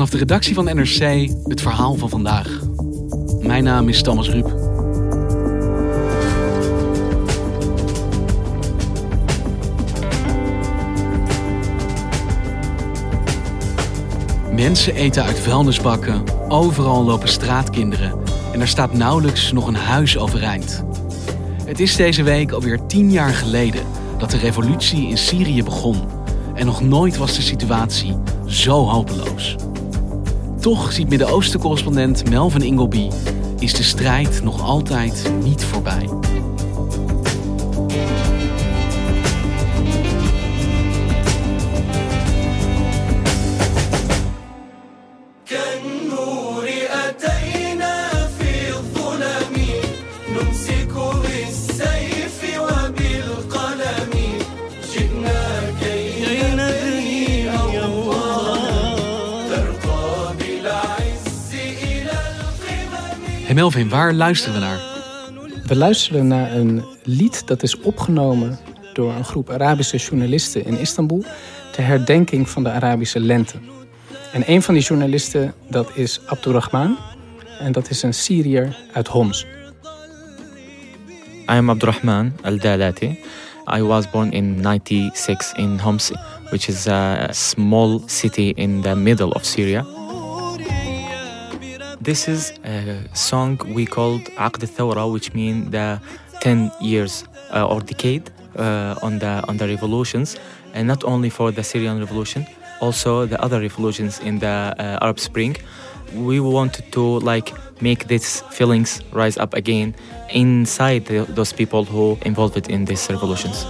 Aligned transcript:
Vanaf 0.00 0.14
de 0.14 0.20
redactie 0.20 0.54
van 0.54 0.64
NRC 0.64 1.30
het 1.44 1.60
verhaal 1.60 1.94
van 1.94 2.08
vandaag. 2.08 2.60
Mijn 3.40 3.64
naam 3.64 3.88
is 3.88 4.02
Thomas 4.02 4.30
Ruip. 4.30 4.54
Mensen 14.52 14.94
eten 14.94 15.24
uit 15.24 15.40
vuilnisbakken, 15.40 16.22
overal 16.48 17.04
lopen 17.04 17.28
straatkinderen 17.28 18.18
en 18.52 18.60
er 18.60 18.68
staat 18.68 18.92
nauwelijks 18.92 19.52
nog 19.52 19.66
een 19.66 19.74
huis 19.74 20.18
overeind. 20.18 20.84
Het 21.64 21.80
is 21.80 21.96
deze 21.96 22.22
week 22.22 22.52
alweer 22.52 22.86
tien 22.86 23.10
jaar 23.10 23.34
geleden 23.34 23.82
dat 24.18 24.30
de 24.30 24.38
revolutie 24.38 25.08
in 25.08 25.18
Syrië 25.18 25.62
begon 25.62 25.96
en 26.54 26.66
nog 26.66 26.80
nooit 26.80 27.16
was 27.16 27.36
de 27.36 27.42
situatie 27.42 28.16
zo 28.46 28.86
hopeloos. 28.86 29.56
Toch 30.60 30.92
ziet 30.92 31.08
Midden-Oosten-correspondent 31.08 32.30
Melvin 32.30 32.62
Ingleby 32.62 33.08
is 33.58 33.74
de 33.74 33.82
strijd 33.82 34.42
nog 34.42 34.62
altijd 34.62 35.32
niet 35.42 35.64
voorbij. 35.64 36.08
Hey 63.50 63.58
Melvin, 63.58 63.88
waar 63.88 64.12
luisteren 64.12 64.54
we 64.54 64.60
naar? 64.60 64.80
We 65.66 65.76
luisteren 65.76 66.26
naar 66.26 66.52
een 66.52 66.84
lied 67.02 67.46
dat 67.46 67.62
is 67.62 67.80
opgenomen 67.80 68.58
door 68.92 69.12
een 69.12 69.24
groep 69.24 69.50
Arabische 69.50 69.96
journalisten 69.96 70.64
in 70.64 70.78
Istanbul 70.78 71.24
ter 71.72 71.86
herdenking 71.86 72.48
van 72.48 72.62
de 72.62 72.70
Arabische 72.70 73.20
lente. 73.20 73.58
En 74.32 74.42
een 74.46 74.62
van 74.62 74.74
die 74.74 74.82
journalisten 74.82 75.54
dat 75.68 75.90
is 75.94 76.20
Abdurrahman 76.26 76.98
en 77.58 77.72
dat 77.72 77.90
is 77.90 78.02
een 78.02 78.14
Syriër 78.14 78.76
uit 78.92 79.08
Homs. 79.08 79.46
I 81.42 81.56
am 81.56 81.70
Abdurrahman 81.70 82.32
Al 82.42 82.58
Dalati. 82.58 83.18
I 83.76 83.82
was 83.82 84.10
born 84.10 84.32
in 84.32 84.58
96 84.62 85.52
in 85.56 85.78
Homs, 85.78 86.10
which 86.50 86.68
is 86.68 86.86
a 86.86 87.28
small 87.30 88.02
city 88.06 88.52
in 88.54 88.80
the 88.80 88.94
middle 88.94 89.34
of 89.34 89.44
Syria. 89.44 89.99
This 92.10 92.26
is 92.26 92.52
a 92.64 92.98
song 93.14 93.56
we 93.72 93.86
called 93.86 94.22
Aqd 94.34 94.62
al-Thawra, 94.64 95.12
which 95.12 95.32
means 95.32 95.70
the 95.70 96.00
10 96.40 96.72
years 96.80 97.22
uh, 97.54 97.68
or 97.68 97.80
decade 97.80 98.32
uh, 98.56 98.96
on 99.00 99.20
the 99.20 99.44
on 99.46 99.58
the 99.58 99.68
revolutions, 99.68 100.36
and 100.74 100.88
not 100.88 101.04
only 101.04 101.30
for 101.30 101.52
the 101.52 101.62
Syrian 101.62 102.00
revolution, 102.00 102.48
also 102.80 103.26
the 103.26 103.40
other 103.40 103.60
revolutions 103.60 104.18
in 104.18 104.40
the 104.40 104.74
uh, 104.76 104.98
Arab 105.04 105.20
Spring. 105.20 105.56
We 106.12 106.40
wanted 106.40 106.90
to 106.90 107.20
like 107.20 107.52
make 107.80 108.08
these 108.08 108.40
feelings 108.50 109.02
rise 109.12 109.38
up 109.38 109.54
again 109.54 109.94
inside 110.32 111.04
the, 111.06 111.26
those 111.28 111.52
people 111.52 111.84
who 111.84 112.18
involved 112.22 112.68
in 112.68 112.86
these 112.86 113.08
revolutions. 113.08 113.66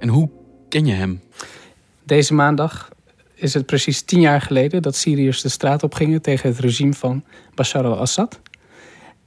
En 0.00 0.08
hoe 0.08 0.28
ken 0.68 0.86
je 0.86 0.92
hem? 0.92 1.27
Deze 2.08 2.34
maandag 2.34 2.88
is 3.34 3.54
het 3.54 3.66
precies 3.66 4.02
tien 4.02 4.20
jaar 4.20 4.40
geleden 4.40 4.82
dat 4.82 4.96
Syriërs 4.96 5.42
de 5.42 5.48
straat 5.48 5.82
op 5.82 5.94
gingen 5.94 6.22
tegen 6.22 6.48
het 6.48 6.58
regime 6.58 6.92
van 6.92 7.24
Bashar 7.54 7.84
al-Assad. 7.84 8.40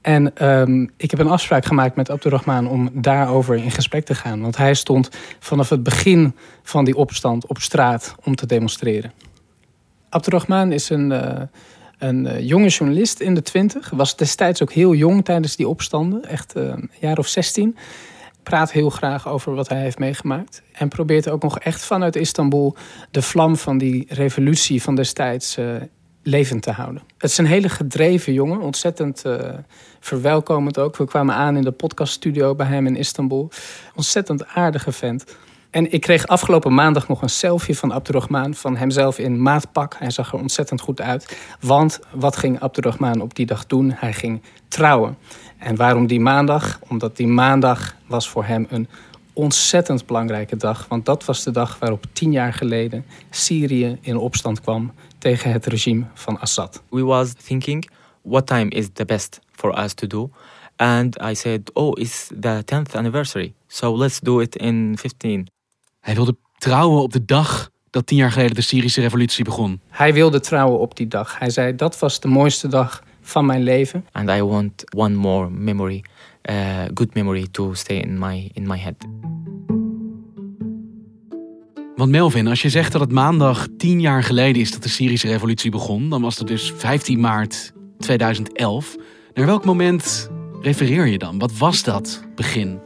En 0.00 0.36
ehm, 0.36 0.86
ik 0.96 1.10
heb 1.10 1.20
een 1.20 1.28
afspraak 1.28 1.64
gemaakt 1.64 1.96
met 1.96 2.10
Abdurrahman 2.10 2.68
om 2.68 2.90
daarover 2.92 3.56
in 3.56 3.70
gesprek 3.70 4.04
te 4.04 4.14
gaan. 4.14 4.40
Want 4.40 4.56
hij 4.56 4.74
stond 4.74 5.08
vanaf 5.38 5.68
het 5.68 5.82
begin 5.82 6.34
van 6.62 6.84
die 6.84 6.96
opstand 6.96 7.46
op 7.46 7.58
straat 7.58 8.14
om 8.24 8.34
te 8.34 8.46
demonstreren. 8.46 9.12
Abdurrahman 10.08 10.72
is 10.72 10.90
een, 10.90 11.12
eh, 11.12 11.42
een 11.98 12.26
eh, 12.26 12.46
jonge 12.48 12.68
journalist 12.68 13.20
in 13.20 13.34
de 13.34 13.42
twintig. 13.42 13.90
Was 13.90 14.16
destijds 14.16 14.62
ook 14.62 14.72
heel 14.72 14.94
jong 14.94 15.24
tijdens 15.24 15.56
die 15.56 15.68
opstanden. 15.68 16.24
Echt 16.28 16.54
eh, 16.54 16.62
een 16.62 16.90
jaar 17.00 17.18
of 17.18 17.26
zestien. 17.26 17.76
Praat 18.42 18.72
heel 18.72 18.90
graag 18.90 19.28
over 19.28 19.54
wat 19.54 19.68
hij 19.68 19.80
heeft 19.80 19.98
meegemaakt. 19.98 20.62
En 20.72 20.88
probeert 20.88 21.28
ook 21.28 21.42
nog 21.42 21.58
echt 21.58 21.84
vanuit 21.84 22.16
Istanbul 22.16 22.76
de 23.10 23.22
vlam 23.22 23.56
van 23.56 23.78
die 23.78 24.06
revolutie 24.08 24.82
van 24.82 24.94
destijds 24.94 25.56
eh, 25.56 25.66
levend 26.22 26.62
te 26.62 26.70
houden. 26.70 27.02
Het 27.18 27.30
is 27.30 27.38
een 27.38 27.46
hele 27.46 27.68
gedreven 27.68 28.32
jongen, 28.32 28.60
ontzettend 28.60 29.24
eh, 29.24 29.58
verwelkomend 30.00 30.78
ook. 30.78 30.96
We 30.96 31.04
kwamen 31.04 31.34
aan 31.34 31.56
in 31.56 31.62
de 31.62 31.70
podcaststudio 31.70 32.54
bij 32.54 32.66
hem 32.66 32.86
in 32.86 32.96
Istanbul. 32.96 33.50
Ontzettend 33.94 34.46
aardige 34.46 34.92
vent. 34.92 35.24
En 35.72 35.92
ik 35.92 36.00
kreeg 36.00 36.26
afgelopen 36.26 36.74
maandag 36.74 37.08
nog 37.08 37.22
een 37.22 37.28
selfie 37.30 37.78
van 37.78 37.92
Abdurrahman... 37.92 38.54
van 38.54 38.76
hemzelf 38.76 39.18
in 39.18 39.42
maatpak. 39.42 39.94
Hij 39.98 40.10
zag 40.10 40.32
er 40.32 40.38
ontzettend 40.38 40.80
goed 40.80 41.00
uit. 41.00 41.36
Want 41.60 42.00
wat 42.10 42.36
ging 42.36 42.60
Abdurrahman 42.60 43.20
op 43.20 43.34
die 43.34 43.46
dag 43.46 43.66
doen? 43.66 43.92
Hij 43.96 44.12
ging 44.12 44.42
trouwen. 44.68 45.16
En 45.62 45.76
waarom 45.76 46.06
die 46.06 46.20
maandag? 46.20 46.78
Omdat 46.88 47.16
die 47.16 47.26
maandag 47.26 47.96
was 48.06 48.28
voor 48.28 48.44
hem 48.44 48.66
een 48.70 48.88
ontzettend 49.32 50.06
belangrijke 50.06 50.56
dag. 50.56 50.86
Want 50.88 51.04
dat 51.04 51.24
was 51.24 51.42
de 51.42 51.50
dag 51.50 51.78
waarop 51.78 52.06
tien 52.12 52.32
jaar 52.32 52.52
geleden 52.52 53.04
Syrië 53.30 53.98
in 54.00 54.16
opstand 54.16 54.60
kwam 54.60 54.92
tegen 55.18 55.52
het 55.52 55.66
regime 55.66 56.04
van 56.14 56.40
Assad. 56.40 56.82
We 56.90 57.02
was 57.02 57.32
thinking, 57.32 57.90
what 58.22 58.46
time 58.46 58.70
is 58.70 58.88
the 58.92 59.04
best 59.04 59.40
for 59.52 59.82
us 59.82 59.94
to 59.94 60.06
do? 60.06 60.30
And 60.76 61.22
I 61.22 61.34
said, 61.34 61.70
oh, 61.72 62.00
it's 62.00 62.30
the 62.40 62.62
10th 62.64 62.94
anniversary. 62.94 63.54
So 63.66 63.96
let's 63.96 64.20
do 64.20 64.40
it 64.40 64.56
in 64.56 64.98
15. 64.98 65.48
Hij 66.00 66.14
wilde 66.14 66.36
trouwen 66.58 67.02
op 67.02 67.12
de 67.12 67.24
dag 67.24 67.70
dat 67.90 68.06
tien 68.06 68.18
jaar 68.18 68.32
geleden 68.32 68.54
de 68.54 68.62
Syrische 68.62 69.00
revolutie 69.00 69.44
begon. 69.44 69.80
Hij 69.88 70.12
wilde 70.14 70.40
trouwen 70.40 70.78
op 70.78 70.96
die 70.96 71.08
dag. 71.08 71.38
Hij 71.38 71.50
zei 71.50 71.74
dat 71.74 71.98
was 71.98 72.20
de 72.20 72.28
mooiste 72.28 72.68
dag 72.68 73.02
van 73.22 73.46
mijn 73.46 73.62
leven. 73.62 74.04
And 74.12 74.30
I 74.30 74.42
want 74.42 74.94
one 74.96 75.14
more 75.14 75.50
memory, 75.50 76.04
uh, 76.50 76.56
good 76.94 77.14
memory 77.14 77.46
to 77.50 77.74
stay 77.74 77.96
in 77.96 78.18
my, 78.18 78.50
in 78.52 78.66
my 78.66 78.78
head. 78.78 78.94
Want 81.96 82.10
Melvin, 82.10 82.46
als 82.46 82.62
je 82.62 82.68
zegt 82.68 82.92
dat 82.92 83.00
het 83.00 83.12
maandag 83.12 83.68
tien 83.76 84.00
jaar 84.00 84.22
geleden 84.22 84.62
is 84.62 84.72
dat 84.72 84.82
de 84.82 84.88
Syrische 84.88 85.28
revolutie 85.28 85.70
begon, 85.70 86.08
dan 86.08 86.22
was 86.22 86.38
het 86.38 86.46
dus 86.46 86.72
15 86.76 87.20
maart 87.20 87.72
2011. 87.98 88.96
Naar 89.34 89.46
welk 89.46 89.64
moment 89.64 90.30
refereer 90.60 91.06
je 91.06 91.18
dan? 91.18 91.38
Wat 91.38 91.58
was 91.58 91.82
dat 91.82 92.22
begin? 92.34 92.80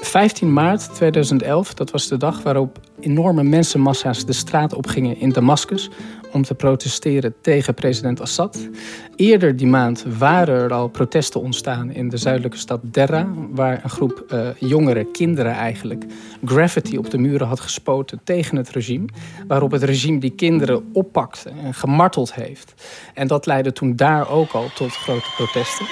15 0.00 0.52
maart 0.52 0.94
2011, 0.94 1.74
dat 1.74 1.90
was 1.90 2.08
de 2.08 2.16
dag 2.16 2.42
waarop 2.42 2.78
enorme 3.00 3.42
mensenmassa's 3.42 4.24
de 4.24 4.32
straat 4.32 4.74
opgingen 4.74 5.20
in 5.20 5.32
Damascus 5.32 5.90
om 6.32 6.42
te 6.42 6.54
protesteren 6.54 7.34
tegen 7.40 7.74
president 7.74 8.20
Assad. 8.20 8.68
Eerder 9.16 9.56
die 9.56 9.66
maand 9.66 10.04
waren 10.18 10.54
er 10.54 10.72
al 10.72 10.88
protesten 10.88 11.40
ontstaan 11.40 11.90
in 11.90 12.08
de 12.08 12.16
zuidelijke 12.16 12.56
stad 12.56 12.80
Derra, 12.82 13.28
waar 13.50 13.80
een 13.82 13.90
groep 13.90 14.24
uh, 14.28 14.48
jongere 14.58 15.04
kinderen 15.04 15.52
eigenlijk 15.52 16.04
graffiti 16.44 16.98
op 16.98 17.10
de 17.10 17.18
muren 17.18 17.46
had 17.46 17.60
gespoten 17.60 18.20
tegen 18.24 18.56
het 18.56 18.70
regime, 18.70 19.08
waarop 19.46 19.70
het 19.70 19.82
regime 19.82 20.18
die 20.18 20.34
kinderen 20.34 20.90
oppakte 20.92 21.50
en 21.64 21.74
gemarteld 21.74 22.34
heeft. 22.34 22.74
En 23.14 23.26
dat 23.26 23.46
leidde 23.46 23.72
toen 23.72 23.96
daar 23.96 24.30
ook 24.30 24.52
al 24.52 24.66
tot 24.74 24.96
grote 24.96 25.30
protesten. 25.36 25.86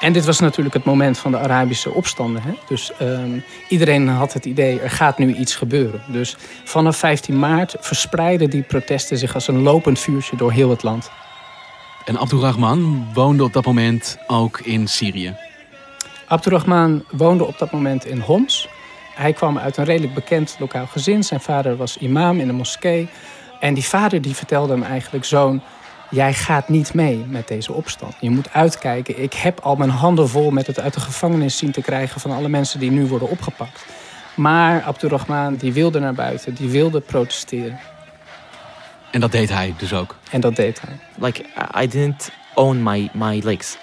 En 0.00 0.12
dit 0.12 0.24
was 0.24 0.40
natuurlijk 0.40 0.74
het 0.74 0.84
moment 0.84 1.18
van 1.18 1.30
de 1.30 1.38
Arabische 1.38 1.90
opstanden. 1.90 2.42
Hè? 2.42 2.52
Dus 2.68 2.92
um, 3.02 3.44
iedereen 3.68 4.08
had 4.08 4.32
het 4.32 4.44
idee, 4.44 4.80
er 4.80 4.90
gaat 4.90 5.18
nu 5.18 5.34
iets 5.34 5.54
gebeuren. 5.54 6.02
Dus 6.06 6.36
vanaf 6.64 6.96
15 6.96 7.38
maart 7.38 7.76
verspreidden 7.80 8.50
die 8.50 8.62
protesten 8.62 9.18
zich 9.18 9.34
als 9.34 9.48
een 9.48 9.62
lopend 9.62 9.98
vuurtje 9.98 10.36
door 10.36 10.52
heel 10.52 10.70
het 10.70 10.82
land. 10.82 11.10
En 12.04 12.18
Abdurrahman 12.18 13.06
woonde 13.14 13.44
op 13.44 13.52
dat 13.52 13.64
moment 13.64 14.18
ook 14.26 14.60
in 14.60 14.88
Syrië. 14.88 15.36
Abdurrahman 16.26 17.04
woonde 17.10 17.46
op 17.46 17.58
dat 17.58 17.72
moment 17.72 18.06
in 18.06 18.20
Homs. 18.20 18.68
Hij 19.14 19.32
kwam 19.32 19.58
uit 19.58 19.76
een 19.76 19.84
redelijk 19.84 20.14
bekend 20.14 20.56
lokaal 20.58 20.86
gezin. 20.86 21.22
Zijn 21.22 21.40
vader 21.40 21.76
was 21.76 21.98
imam 21.98 22.40
in 22.40 22.46
de 22.46 22.52
moskee. 22.52 23.08
En 23.60 23.74
die 23.74 23.84
vader 23.84 24.22
die 24.22 24.34
vertelde 24.34 24.72
hem 24.72 24.82
eigenlijk 24.82 25.24
zo'n 25.24 25.62
jij 26.10 26.34
gaat 26.34 26.68
niet 26.68 26.94
mee 26.94 27.24
met 27.28 27.48
deze 27.48 27.72
opstand. 27.72 28.14
Je 28.20 28.30
moet 28.30 28.52
uitkijken. 28.52 29.22
Ik 29.22 29.32
heb 29.32 29.60
al 29.60 29.76
mijn 29.76 29.90
handen 29.90 30.28
vol 30.28 30.50
met 30.50 30.66
het 30.66 30.80
uit 30.80 30.94
de 30.94 31.00
gevangenis 31.00 31.56
zien 31.56 31.70
te 31.70 31.80
krijgen 31.80 32.20
van 32.20 32.30
alle 32.30 32.48
mensen 32.48 32.80
die 32.80 32.90
nu 32.90 33.06
worden 33.06 33.28
opgepakt. 33.28 33.84
Maar 34.34 34.82
Abdurrahman 34.82 35.54
die 35.54 35.72
wilde 35.72 35.98
naar 35.98 36.14
buiten, 36.14 36.54
die 36.54 36.68
wilde 36.68 37.00
protesteren. 37.00 37.78
En 39.10 39.20
dat 39.20 39.32
deed 39.32 39.48
hij 39.48 39.74
dus 39.78 39.92
ook. 39.92 40.16
En 40.30 40.40
dat 40.40 40.56
deed 40.56 40.80
hij. 40.80 40.98
Like 41.14 41.44
I 41.82 41.86
didn't 41.86 42.30
own 42.54 42.82
my 42.82 43.10
my 43.12 43.40
legs 43.44 43.78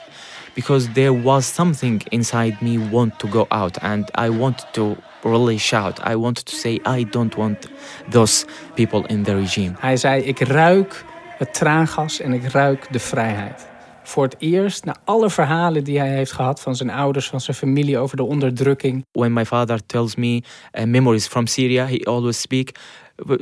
because 0.53 0.91
there 0.91 1.21
was 1.21 1.53
something 1.53 2.03
inside 2.09 2.55
me 2.61 2.89
want 2.89 3.19
to 3.19 3.27
go 3.27 3.45
out 3.47 3.79
and 3.79 4.11
I 4.19 4.29
wanted 4.29 4.73
to 4.73 4.95
really 5.21 5.57
shout. 5.57 5.99
I 6.07 6.15
wanted 6.15 6.45
to 6.45 6.55
say 6.55 6.79
I 6.99 7.05
don't 7.09 7.35
want 7.35 7.67
those 8.09 8.45
people 8.73 9.07
in 9.07 9.23
the 9.23 9.35
regime. 9.35 9.73
Hij 9.79 9.97
zei 9.97 10.21
ik 10.21 10.39
ruik 10.39 11.05
het 11.37 11.53
traangas 11.53 12.19
en 12.19 12.33
ik 12.33 12.43
ruik 12.43 12.87
de 12.91 12.99
vrijheid. 12.99 13.67
Voor 14.03 14.23
het 14.23 14.35
eerst, 14.39 14.85
na 14.85 14.95
alle 15.03 15.29
verhalen 15.29 15.83
die 15.83 15.99
hij 15.99 16.09
heeft 16.15 16.31
gehad 16.31 16.61
van 16.61 16.75
zijn 16.75 16.89
ouders, 16.89 17.29
van 17.29 17.41
zijn 17.41 17.57
familie 17.57 17.97
over 17.97 18.17
de 18.17 18.23
onderdrukking. 18.23 19.05
When 19.11 19.33
my 19.33 19.45
father 19.45 19.85
tells 19.85 20.15
me 20.15 20.41
uh, 20.73 20.83
memories 20.83 21.27
from 21.27 21.47
Syria, 21.47 21.85
he 21.85 22.05
always 22.05 22.41
speak. 22.41 22.71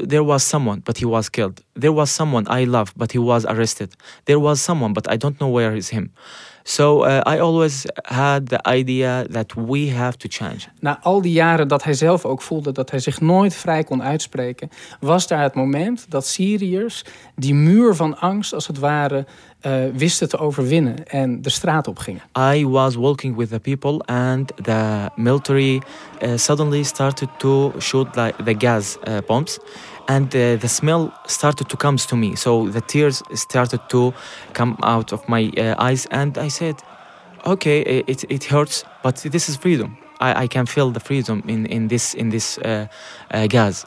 There 0.07 0.23
was 0.23 0.47
someone, 0.47 0.79
but 0.83 0.97
he 0.97 1.07
was 1.07 1.29
killed. 1.29 1.63
There 1.73 1.93
was 1.93 2.15
someone 2.15 2.61
I 2.61 2.65
love, 2.65 2.91
but 2.95 3.11
he 3.11 3.19
was 3.19 3.45
arrested. 3.45 3.95
There 4.23 4.39
was 4.39 4.63
someone, 4.63 4.93
but 4.93 5.11
I 5.13 5.17
don't 5.17 5.37
know 5.37 5.53
where 5.53 5.75
is 5.75 5.89
him. 5.89 6.13
So 6.63 7.05
uh, 7.05 7.21
I 7.35 7.39
always 7.39 7.85
had 8.03 8.47
the 8.47 8.59
idea 8.67 9.25
that 9.31 9.53
we 9.53 9.89
have 9.89 10.17
to 10.17 10.27
change. 10.29 10.59
Na 10.79 10.99
al 11.01 11.21
die 11.21 11.31
jaren 11.31 11.67
dat 11.67 11.83
hij 11.83 11.93
zelf 11.93 12.25
ook 12.25 12.41
voelde 12.41 12.71
dat 12.71 12.91
hij 12.91 12.99
zich 12.99 13.21
nooit 13.21 13.55
vrij 13.55 13.83
kon 13.83 14.03
uitspreken, 14.03 14.69
was 14.99 15.27
daar 15.27 15.41
het 15.41 15.53
moment 15.53 16.05
dat 16.09 16.27
Syriërs 16.27 17.05
die 17.35 17.53
muur 17.53 17.95
van 17.95 18.19
angst 18.19 18.53
als 18.53 18.67
het 18.67 18.79
ware 18.79 19.25
uh, 19.65 19.85
wisten 19.95 20.29
te 20.29 20.37
overwinnen 20.37 21.07
en 21.07 21.41
de 21.41 21.49
straat 21.49 21.87
op 21.87 21.99
gingen. 21.99 22.21
I 22.53 22.65
was 22.65 22.95
walking 22.95 23.35
with 23.35 23.49
the 23.49 23.59
people 23.59 23.99
and 24.05 24.51
the 24.63 25.09
military 25.15 25.81
uh, 26.21 26.31
suddenly 26.35 26.83
started 26.83 27.29
to 27.37 27.73
shoot 27.79 28.15
like 28.15 28.43
the 28.43 28.55
gas 28.57 28.97
uh, 29.07 29.17
bombs 29.27 29.59
and 30.05 30.31
the 30.31 30.67
smell 30.67 31.11
started 31.25 31.69
to 31.69 31.77
come 31.77 31.97
to 31.97 32.15
me. 32.15 32.35
So 32.35 32.69
the 32.69 32.81
tears 32.85 33.21
started 33.31 33.79
to 33.87 34.13
come 34.51 34.75
out 34.79 35.11
of 35.13 35.27
my 35.27 35.51
eyes 35.77 36.07
and 36.09 36.37
i 36.37 36.49
said 36.49 36.75
okay 37.45 37.81
it, 37.81 38.23
it 38.29 38.43
hurts 38.43 38.83
but 39.01 39.15
this 39.15 39.49
is 39.49 39.55
freedom. 39.57 39.97
I, 40.19 40.43
I 40.43 40.47
can 40.47 40.65
feel 40.65 40.91
the 40.91 40.99
freedom 40.99 41.43
in, 41.47 41.65
in 41.65 41.87
this, 41.87 42.13
in 42.13 42.29
this 42.29 42.59
gas 43.49 43.85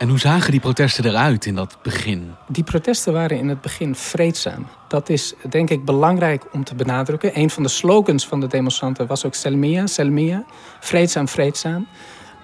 En 0.00 0.08
hoe 0.08 0.18
zagen 0.18 0.50
die 0.50 0.60
protesten 0.60 1.04
eruit 1.04 1.46
in 1.46 1.54
dat 1.54 1.78
begin? 1.82 2.34
Die 2.48 2.64
protesten 2.64 3.12
waren 3.12 3.38
in 3.38 3.48
het 3.48 3.60
begin 3.60 3.94
vreedzaam. 3.94 4.66
Dat 4.88 5.08
is 5.08 5.34
denk 5.48 5.70
ik 5.70 5.84
belangrijk 5.84 6.44
om 6.52 6.64
te 6.64 6.74
benadrukken. 6.74 7.38
Een 7.38 7.50
van 7.50 7.62
de 7.62 7.68
slogans 7.68 8.26
van 8.26 8.40
de 8.40 8.46
demonstranten 8.46 9.06
was 9.06 9.24
ook 9.24 9.34
Selmia, 9.34 9.86
Selmia. 9.86 10.44
Vreedzaam, 10.80 11.28
vreedzaam. 11.28 11.86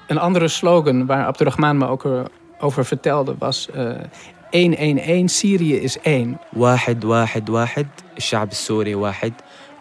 Een 0.06 0.18
andere 0.18 0.48
slogan 0.48 1.06
waar 1.06 1.26
Abdurrahman 1.26 1.78
me 1.78 1.86
ook 1.86 2.06
over 2.58 2.84
vertelde 2.84 3.34
was... 3.38 3.68
Uh, 3.76 3.90
111, 4.51 5.27
Syrië 5.27 5.81
is 5.81 5.97
één. 6.03 6.39
واحد 6.53 7.05
واحد 7.05 7.49
واحد 7.49 7.87
الشعب 8.17 8.51
السوري 8.51 8.95
واحد 8.95 9.33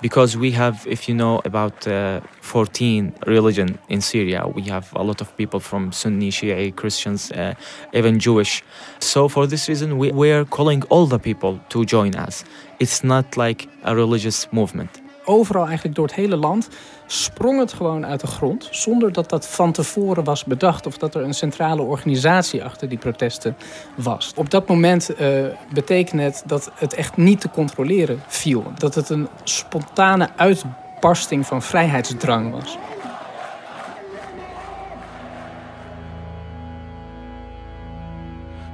because 0.02 0.37
we 0.37 0.50
have 0.52 0.87
if 0.87 1.08
you 1.08 1.14
know 1.14 1.40
about 1.44 1.87
uh, 1.87 2.20
14 2.40 3.12
religion 3.26 3.78
in 3.88 4.00
Syria 4.00 4.46
we 4.46 4.62
have 4.62 4.87
a 4.96 5.02
lot 5.02 5.20
of 5.20 5.37
people 5.37 5.61
from 5.61 5.93
Sunni 5.93 6.31
Shia 6.31 6.75
Christians 6.75 7.31
uh, 7.32 7.55
even 7.93 8.19
Jewish 8.19 8.62
so 8.99 9.28
for 9.28 9.46
this 9.46 9.69
reason 9.69 9.99
we, 9.99 10.11
we 10.12 10.31
are 10.32 10.44
calling 10.44 10.82
all 10.88 11.06
the 11.06 11.19
people 11.19 11.61
to 11.69 11.84
join 11.84 12.14
us 12.14 12.44
it's 12.78 13.05
not 13.05 13.37
like 13.37 13.69
a 13.84 13.94
religious 13.94 14.50
movement 14.52 15.02
Overal 15.25 15.66
eigenlijk 15.66 15.95
door 15.95 16.06
het 16.06 16.16
hele 16.16 16.36
land 16.36 16.69
sprong 17.06 17.60
het 17.60 17.74
gewoon 17.74 18.06
uit 18.06 18.19
de 18.19 18.27
grond. 18.27 18.68
Zonder 18.72 19.12
dat 19.12 19.30
dat 19.30 19.48
van 19.48 19.72
tevoren 19.72 20.24
was 20.24 20.44
bedacht 20.44 20.86
of 20.86 20.98
dat 20.98 21.16
er 21.16 21.24
een 21.24 21.33
centrale 21.33 21.81
organisatie 21.81 22.63
achter 22.63 22.89
die 22.89 22.98
protesten 22.98 23.57
was. 23.95 24.31
Op 24.36 24.50
dat 24.50 24.68
moment 24.68 25.10
uh, 25.22 25.45
betekende 25.74 26.24
het 26.24 26.44
dat 26.45 26.72
het 26.75 26.94
echt 26.94 27.18
niet 27.18 27.42
te 27.42 27.50
controleren 27.50 28.24
viel. 28.27 28.63
Dat 28.77 28.95
het 28.95 29.10
een 29.10 29.27
spontane 29.44 30.30
uitbarsting 30.36 31.45
van 31.45 31.62
vrijheidsdrang 31.62 32.51
was. 32.51 32.78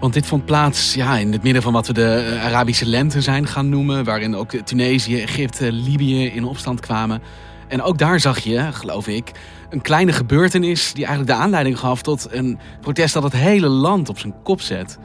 Want 0.01 0.13
dit 0.13 0.25
vond 0.25 0.45
plaats 0.45 0.93
ja, 0.93 1.17
in 1.17 1.31
het 1.31 1.43
midden 1.43 1.61
van 1.61 1.73
wat 1.73 1.87
we 1.87 1.93
de 1.93 2.13
eh, 2.13 2.45
Arabische 2.45 2.85
lente 2.85 3.21
zijn 3.21 3.47
gaan 3.47 3.69
noemen. 3.69 4.03
Waarin 4.03 4.35
ook 4.35 4.51
Tunesië, 4.51 5.21
Egypte, 5.21 5.71
Libië 5.71 6.25
in 6.25 6.45
opstand 6.45 6.79
kwamen. 6.79 7.21
En 7.67 7.81
ook 7.81 7.97
daar 7.97 8.19
zag 8.19 8.39
je, 8.39 8.71
geloof 8.71 9.07
ik, 9.07 9.31
een 9.69 9.81
kleine 9.81 10.11
gebeurtenis 10.11 10.93
die 10.93 11.05
eigenlijk 11.05 11.37
de 11.37 11.43
aanleiding 11.43 11.79
gaf 11.79 12.01
tot 12.01 12.27
een 12.31 12.59
protest 12.79 13.13
dat 13.13 13.23
het 13.23 13.33
hele 13.33 13.67
land 13.67 14.09
op 14.09 14.19
zijn 14.19 14.33
kop 14.43 14.61
zet. 14.61 14.97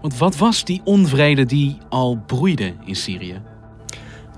Want 0.00 0.18
wat 0.18 0.36
was 0.36 0.64
die 0.64 0.80
onvrede 0.84 1.46
die 1.46 1.78
al 1.88 2.22
broeide 2.26 2.74
in 2.84 2.96
Syrië? 2.96 3.40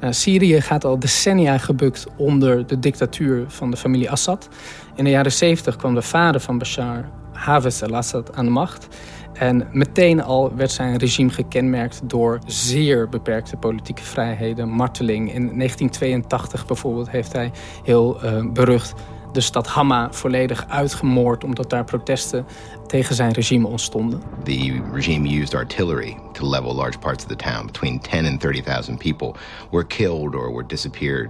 Nou, 0.01 0.13
Syrië 0.13 0.61
gaat 0.61 0.85
al 0.85 0.99
decennia 0.99 1.59
gebukt 1.59 2.07
onder 2.17 2.67
de 2.67 2.79
dictatuur 2.79 3.45
van 3.49 3.71
de 3.71 3.77
familie 3.77 4.11
Assad. 4.11 4.49
In 4.95 5.05
de 5.05 5.11
jaren 5.11 5.33
70 5.33 5.77
kwam 5.77 5.95
de 5.95 6.03
vader 6.03 6.41
van 6.41 6.59
Bashar, 6.59 7.09
Hafez 7.33 7.83
al-Assad, 7.83 8.37
aan 8.37 8.45
de 8.45 8.51
macht. 8.51 8.89
En 9.33 9.69
meteen 9.73 10.23
al 10.23 10.55
werd 10.57 10.71
zijn 10.71 10.97
regime 10.97 11.31
gekenmerkt 11.31 12.01
door 12.05 12.39
zeer 12.47 13.09
beperkte 13.09 13.57
politieke 13.57 14.03
vrijheden, 14.03 14.69
marteling. 14.69 15.35
In 15.35 15.59
1982 15.59 16.67
bijvoorbeeld 16.67 17.11
heeft 17.11 17.33
hij 17.33 17.51
heel 17.85 18.25
uh, 18.25 18.53
berucht 18.53 18.95
de 19.33 19.41
stad 19.41 19.67
Hama 19.67 20.13
volledig 20.13 20.69
uitgemoord 20.69 21.45
omdat 21.45 21.71
daar 21.71 21.85
protesten 21.85 22.47
tegen 22.87 23.15
zijn 23.15 23.33
regime 23.33 23.67
ontstonden. 23.67 24.23
The 24.45 24.83
regime 24.93 25.41
used 25.41 25.55
artillery 25.55 26.17
to 26.33 26.51
level 26.51 26.75
large 26.75 26.99
parts 26.99 27.25
of 27.25 27.31
the 27.31 27.37
town. 27.37 27.67
Between 27.67 28.01
10 28.01 28.27
and 28.27 28.41
30,000 28.41 28.99
people 28.99 29.35
were 29.71 29.87
killed 29.87 30.35
or 30.35 30.53
were 30.53 30.67
disappeared. 30.67 31.29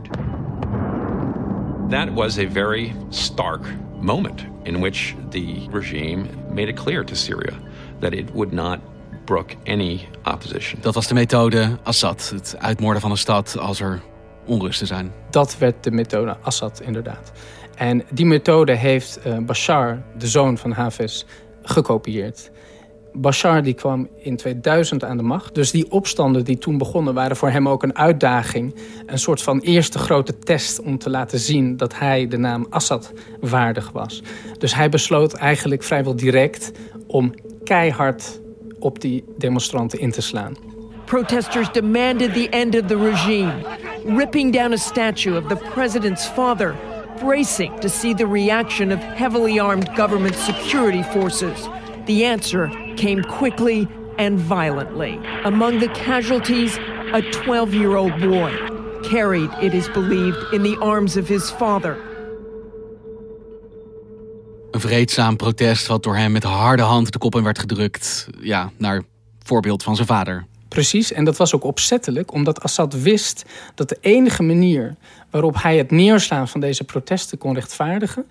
That 1.88 2.12
was 2.14 2.38
a 2.38 2.47
very 2.52 2.94
stark 3.09 3.61
moment 4.00 4.44
in 4.62 4.80
which 4.80 5.14
the 5.30 5.68
regime 5.71 6.28
made 6.54 6.68
it 6.68 6.76
clear 6.76 7.04
to 7.04 7.14
Syria 7.14 7.52
that 8.02 8.12
it 8.12 8.30
would 8.32 8.52
not 8.52 8.78
brook 9.25 9.50
any 9.64 10.09
opposition. 10.25 10.80
Dat 10.80 10.94
was 10.94 11.06
de 11.06 11.14
methode 11.14 11.78
Assad, 11.82 12.32
het 12.35 12.56
uitmoorden 12.59 13.00
van 13.00 13.11
een 13.11 13.16
stad 13.16 13.59
als 13.59 13.80
er 13.80 14.00
onrusten 14.47 14.87
zijn. 14.87 15.12
Dat 15.30 15.59
werd 15.59 15.85
de 15.85 15.90
methode 15.90 16.37
Assad 16.40 16.80
inderdaad. 16.80 17.32
En 17.76 18.04
die 18.11 18.26
methode 18.26 18.75
heeft 18.75 19.21
uh, 19.26 19.38
Bashar, 19.38 20.02
de 20.18 20.26
zoon 20.26 20.59
van 20.59 20.73
Hafez, 20.73 21.25
gekopieerd. 21.62 22.50
Bashar 23.12 23.62
die 23.62 23.75
kwam 23.75 24.09
in 24.16 24.37
2000 24.37 25.04
aan 25.04 25.16
de 25.16 25.23
macht. 25.23 25.54
Dus 25.54 25.71
die 25.71 25.90
opstanden 25.90 26.44
die 26.44 26.59
toen 26.59 26.78
begonnen 26.78 27.14
waren 27.14 27.37
voor 27.37 27.50
hem 27.50 27.68
ook 27.68 27.82
een 27.82 27.97
uitdaging. 27.97 28.75
Een 29.06 29.18
soort 29.18 29.42
van 29.42 29.61
eerste 29.61 29.99
grote 29.99 30.38
test 30.38 30.80
om 30.80 30.99
te 30.99 31.11
laten 31.11 31.38
zien 31.38 31.76
dat 31.76 31.99
hij 31.99 32.28
de 32.28 32.37
naam 32.37 32.66
Assad 32.71 33.12
waardig 33.40 33.90
was. 33.90 34.23
Dus 34.59 34.75
hij 34.75 34.88
besloot 34.88 35.32
eigenlijk 35.32 35.82
vrijwel 35.82 36.16
direct 36.16 36.73
om 37.06 37.35
keihard 37.64 38.40
op 38.78 39.00
die 39.00 39.25
demonstranten 39.38 40.00
in 40.00 40.11
te 40.11 40.23
slaan. 40.23 40.57
Protesters 41.07 41.69
demanded 41.73 42.35
the 42.35 42.49
end 42.49 42.75
of 42.75 42.88
the 42.88 42.97
regime, 42.97 43.64
ripping 44.16 44.52
down 44.52 44.73
a 44.73 44.78
statue 44.78 45.37
of 45.37 45.49
the 45.49 45.57
president's 45.57 46.26
father, 46.26 46.75
bracing 47.21 47.78
to 47.81 47.88
see 47.88 48.14
the 48.14 48.26
reaction 48.26 48.92
of 48.92 48.99
heavily 48.99 49.59
armed 49.59 49.95
government 49.95 50.35
security 50.35 51.02
forces. 51.02 51.69
The 52.07 52.25
answer 52.25 52.71
came 52.97 53.23
quickly 53.23 53.87
and 54.19 54.38
violently. 54.38 55.21
Among 55.45 55.78
the 55.78 55.88
casualties, 55.88 56.78
a 57.12 57.23
12 57.31 57.75
year 57.75 57.97
old 57.97 58.19
boy, 58.21 58.57
carried, 59.04 59.50
it 59.61 59.75
is 59.75 59.88
believed, 59.88 60.38
in 60.52 60.62
the 60.62 60.76
arms 60.81 61.16
of 61.16 61.28
his 61.28 61.50
father. 61.50 61.97
Een 64.73 64.81
vreedzaam 64.81 65.37
protest 65.37 65.87
wat 65.87 66.02
door 66.02 66.17
hem 66.17 66.33
met 66.33 66.43
harde 66.43 66.83
hand 66.83 67.12
de 67.12 67.19
kop 67.19 67.35
in 67.35 67.43
werd 67.43 67.59
gedrukt. 67.59 68.29
Ja, 68.41 68.71
naar 68.76 69.02
voorbeeld 69.43 69.83
van 69.83 69.95
zijn 69.95 70.07
vader. 70.07 70.47
Precies, 70.69 71.12
en 71.12 71.25
dat 71.25 71.37
was 71.37 71.55
ook 71.55 71.64
opzettelijk, 71.64 72.33
omdat 72.33 72.62
Assad 72.62 73.02
wist 73.02 73.45
dat 73.75 73.88
de 73.88 73.97
enige 74.00 74.43
manier 74.43 74.97
waarop 75.31 75.62
hij 75.62 75.76
het 75.76 75.91
neerslaan 75.91 76.49
van 76.49 76.61
deze 76.61 76.85
protesten 76.85 77.38
kon 77.38 77.55
rechtvaardigen, 77.55 78.25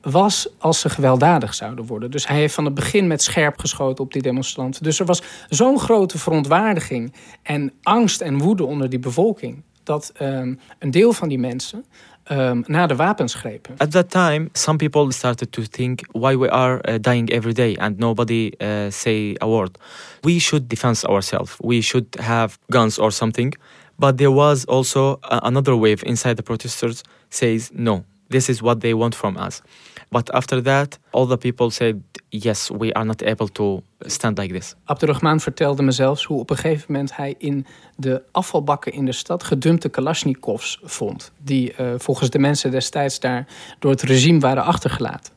was 0.00 0.48
als 0.58 0.80
ze 0.80 0.88
gewelddadig 0.88 1.54
zouden 1.54 1.86
worden. 1.86 2.10
Dus 2.10 2.26
hij 2.26 2.36
heeft 2.36 2.54
van 2.54 2.64
het 2.64 2.74
begin 2.74 3.06
met 3.06 3.22
scherp 3.22 3.58
geschoten 3.58 4.04
op 4.04 4.12
die 4.12 4.22
demonstranten. 4.22 4.82
Dus 4.82 5.00
er 5.00 5.06
was 5.06 5.22
zo'n 5.48 5.78
grote 5.78 6.18
verontwaardiging 6.18 7.14
en 7.42 7.72
angst 7.82 8.20
en 8.20 8.38
woede 8.38 8.64
onder 8.64 8.90
die 8.90 8.98
bevolking, 8.98 9.62
dat 9.82 10.12
um, 10.20 10.60
een 10.78 10.90
deel 10.90 11.12
van 11.12 11.28
die 11.28 11.38
mensen 11.38 11.84
um, 12.30 12.64
naar 12.66 12.88
de 12.88 12.96
wapens 12.96 13.34
grepen. 13.34 13.74
At 13.76 13.90
that 13.90 14.10
time, 14.10 14.48
some 14.52 14.76
people 14.78 15.12
started 15.12 15.52
to 15.52 15.62
think 15.62 16.00
why 16.12 16.36
we 16.36 16.50
are 16.50 16.80
uh, 16.88 16.94
dying 17.00 17.30
every 17.30 17.52
day 17.52 17.76
and 17.76 17.98
nobody 17.98 18.50
uh, 18.58 18.90
say 18.90 19.34
a 19.38 19.46
word. 19.46 19.78
We 20.20 20.38
should 20.38 20.68
defend 20.68 21.04
ourselves. 21.04 21.56
We 21.58 21.80
should 21.80 22.16
have 22.20 22.58
guns 22.66 22.98
or 22.98 23.12
something. 23.12 23.54
But 23.96 24.16
there 24.16 24.30
was 24.30 24.64
also 24.64 25.18
a, 25.22 25.40
another 25.42 25.76
wave 25.76 26.02
inside 26.04 26.34
the 26.34 26.42
protesters 26.42 27.02
says 27.28 27.70
no. 27.72 28.04
This 28.28 28.48
is 28.48 28.62
what 28.62 28.80
they 28.80 28.94
want 28.94 29.14
from 29.14 29.36
us. 29.36 29.62
But 30.12 30.30
after 30.30 30.62
that, 30.62 30.98
all 31.10 31.26
the 31.26 31.36
people 31.36 31.70
said, 31.70 31.96
yes, 32.28 32.70
we 32.70 32.92
are 32.92 33.04
not 33.04 33.22
able 33.22 33.48
to 33.52 33.82
stand 33.98 34.38
like 34.38 34.52
this. 34.52 34.74
Abdurrahman 34.84 35.40
vertelde 35.40 35.82
me 35.82 35.90
zelfs 35.90 36.24
hoe 36.24 36.38
op 36.40 36.50
een 36.50 36.56
gegeven 36.56 36.92
moment 36.92 37.16
hij 37.16 37.34
in 37.38 37.66
de 37.96 38.22
afvalbakken 38.32 38.92
in 38.92 39.04
de 39.04 39.12
stad 39.12 39.42
gedumpte 39.42 39.88
Kalashnikovs 39.88 40.80
vond. 40.82 41.32
Die 41.44 41.74
uh, 41.80 41.92
volgens 41.96 42.30
de 42.30 42.38
mensen 42.38 42.70
destijds 42.70 43.20
daar 43.20 43.46
door 43.78 43.90
het 43.90 44.02
regime 44.02 44.38
waren 44.38 44.64
achtergelaten. 44.64 45.32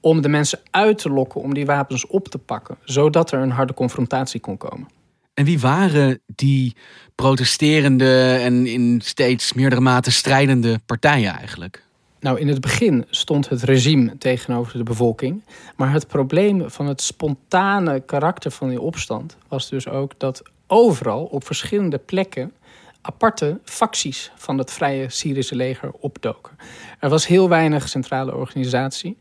Om 0.00 0.20
de 0.20 0.28
mensen 0.28 0.60
uit 0.70 0.98
te 0.98 1.10
lokken 1.10 1.40
om 1.40 1.54
die 1.54 1.66
wapens 1.66 2.06
op 2.06 2.28
te 2.28 2.38
pakken, 2.38 2.78
zodat 2.84 3.32
er 3.32 3.40
een 3.40 3.50
harde 3.50 3.74
confrontatie 3.74 4.40
kon 4.40 4.56
komen. 4.56 4.88
En 5.34 5.44
wie 5.44 5.60
waren 5.60 6.20
die 6.26 6.76
protesterende 7.14 8.38
en 8.42 8.66
in 8.66 9.00
steeds 9.04 9.52
meerdere 9.52 9.80
mate 9.80 10.10
strijdende 10.10 10.80
partijen 10.86 11.32
eigenlijk? 11.32 11.86
Nou, 12.20 12.38
in 12.38 12.48
het 12.48 12.60
begin 12.60 13.04
stond 13.10 13.48
het 13.48 13.62
regime 13.62 14.18
tegenover 14.18 14.78
de 14.78 14.82
bevolking. 14.82 15.42
Maar 15.76 15.92
het 15.92 16.06
probleem 16.06 16.70
van 16.70 16.86
het 16.86 17.00
spontane 17.00 18.00
karakter 18.00 18.50
van 18.50 18.68
die 18.68 18.80
opstand 18.80 19.36
was 19.48 19.68
dus 19.68 19.88
ook 19.88 20.12
dat 20.16 20.42
overal 20.66 21.24
op 21.24 21.46
verschillende 21.46 21.98
plekken 21.98 22.52
aparte 23.00 23.60
facties 23.64 24.32
van 24.36 24.58
het 24.58 24.72
Vrije 24.72 25.10
Syrische 25.10 25.54
leger 25.54 25.90
opdoken. 26.00 26.56
Er 27.00 27.08
was 27.08 27.26
heel 27.26 27.48
weinig 27.48 27.88
centrale 27.88 28.34
organisatie. 28.34 29.16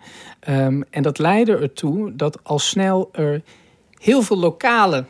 Um, 0.49 0.83
en 0.89 1.03
dat 1.03 1.17
leidde 1.17 1.57
ertoe 1.57 2.15
dat 2.15 2.43
al 2.43 2.59
snel 2.59 3.09
er 3.11 3.41
heel 3.97 4.21
veel 4.21 4.37
lokale 4.37 5.05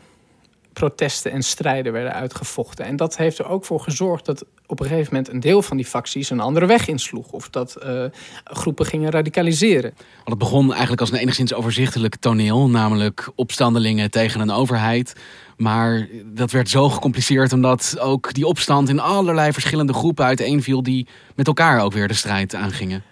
protesten 0.72 1.32
en 1.32 1.42
strijden 1.42 1.92
werden 1.92 2.12
uitgevochten. 2.12 2.84
En 2.84 2.96
dat 2.96 3.16
heeft 3.16 3.38
er 3.38 3.48
ook 3.48 3.64
voor 3.64 3.80
gezorgd 3.80 4.26
dat 4.26 4.44
op 4.70 4.80
een 4.80 4.86
gegeven 4.86 5.14
moment 5.14 5.32
een 5.32 5.40
deel 5.40 5.62
van 5.62 5.76
die 5.76 5.86
facties 5.86 6.30
een 6.30 6.40
andere 6.40 6.66
weg 6.66 6.88
insloeg. 6.88 7.30
Of 7.30 7.50
dat 7.50 7.76
uh, 7.84 8.04
groepen 8.44 8.86
gingen 8.86 9.10
radicaliseren. 9.10 9.92
Want 10.14 10.28
het 10.28 10.38
begon 10.38 10.70
eigenlijk 10.70 11.00
als 11.00 11.10
een 11.10 11.18
enigszins 11.18 11.54
overzichtelijk 11.54 12.16
toneel, 12.16 12.68
namelijk 12.68 13.30
opstandelingen 13.34 14.10
tegen 14.10 14.40
een 14.40 14.50
overheid. 14.50 15.14
Maar 15.56 16.08
dat 16.24 16.50
werd 16.50 16.68
zo 16.68 16.88
gecompliceerd 16.88 17.52
omdat 17.52 17.96
ook 18.00 18.34
die 18.34 18.46
opstand 18.46 18.88
in 18.88 19.00
allerlei 19.00 19.52
verschillende 19.52 19.92
groepen 19.92 20.24
uiteenviel 20.24 20.82
die 20.82 21.06
met 21.34 21.46
elkaar 21.46 21.82
ook 21.82 21.92
weer 21.92 22.08
de 22.08 22.14
strijd 22.14 22.54
aangingen. 22.54 23.02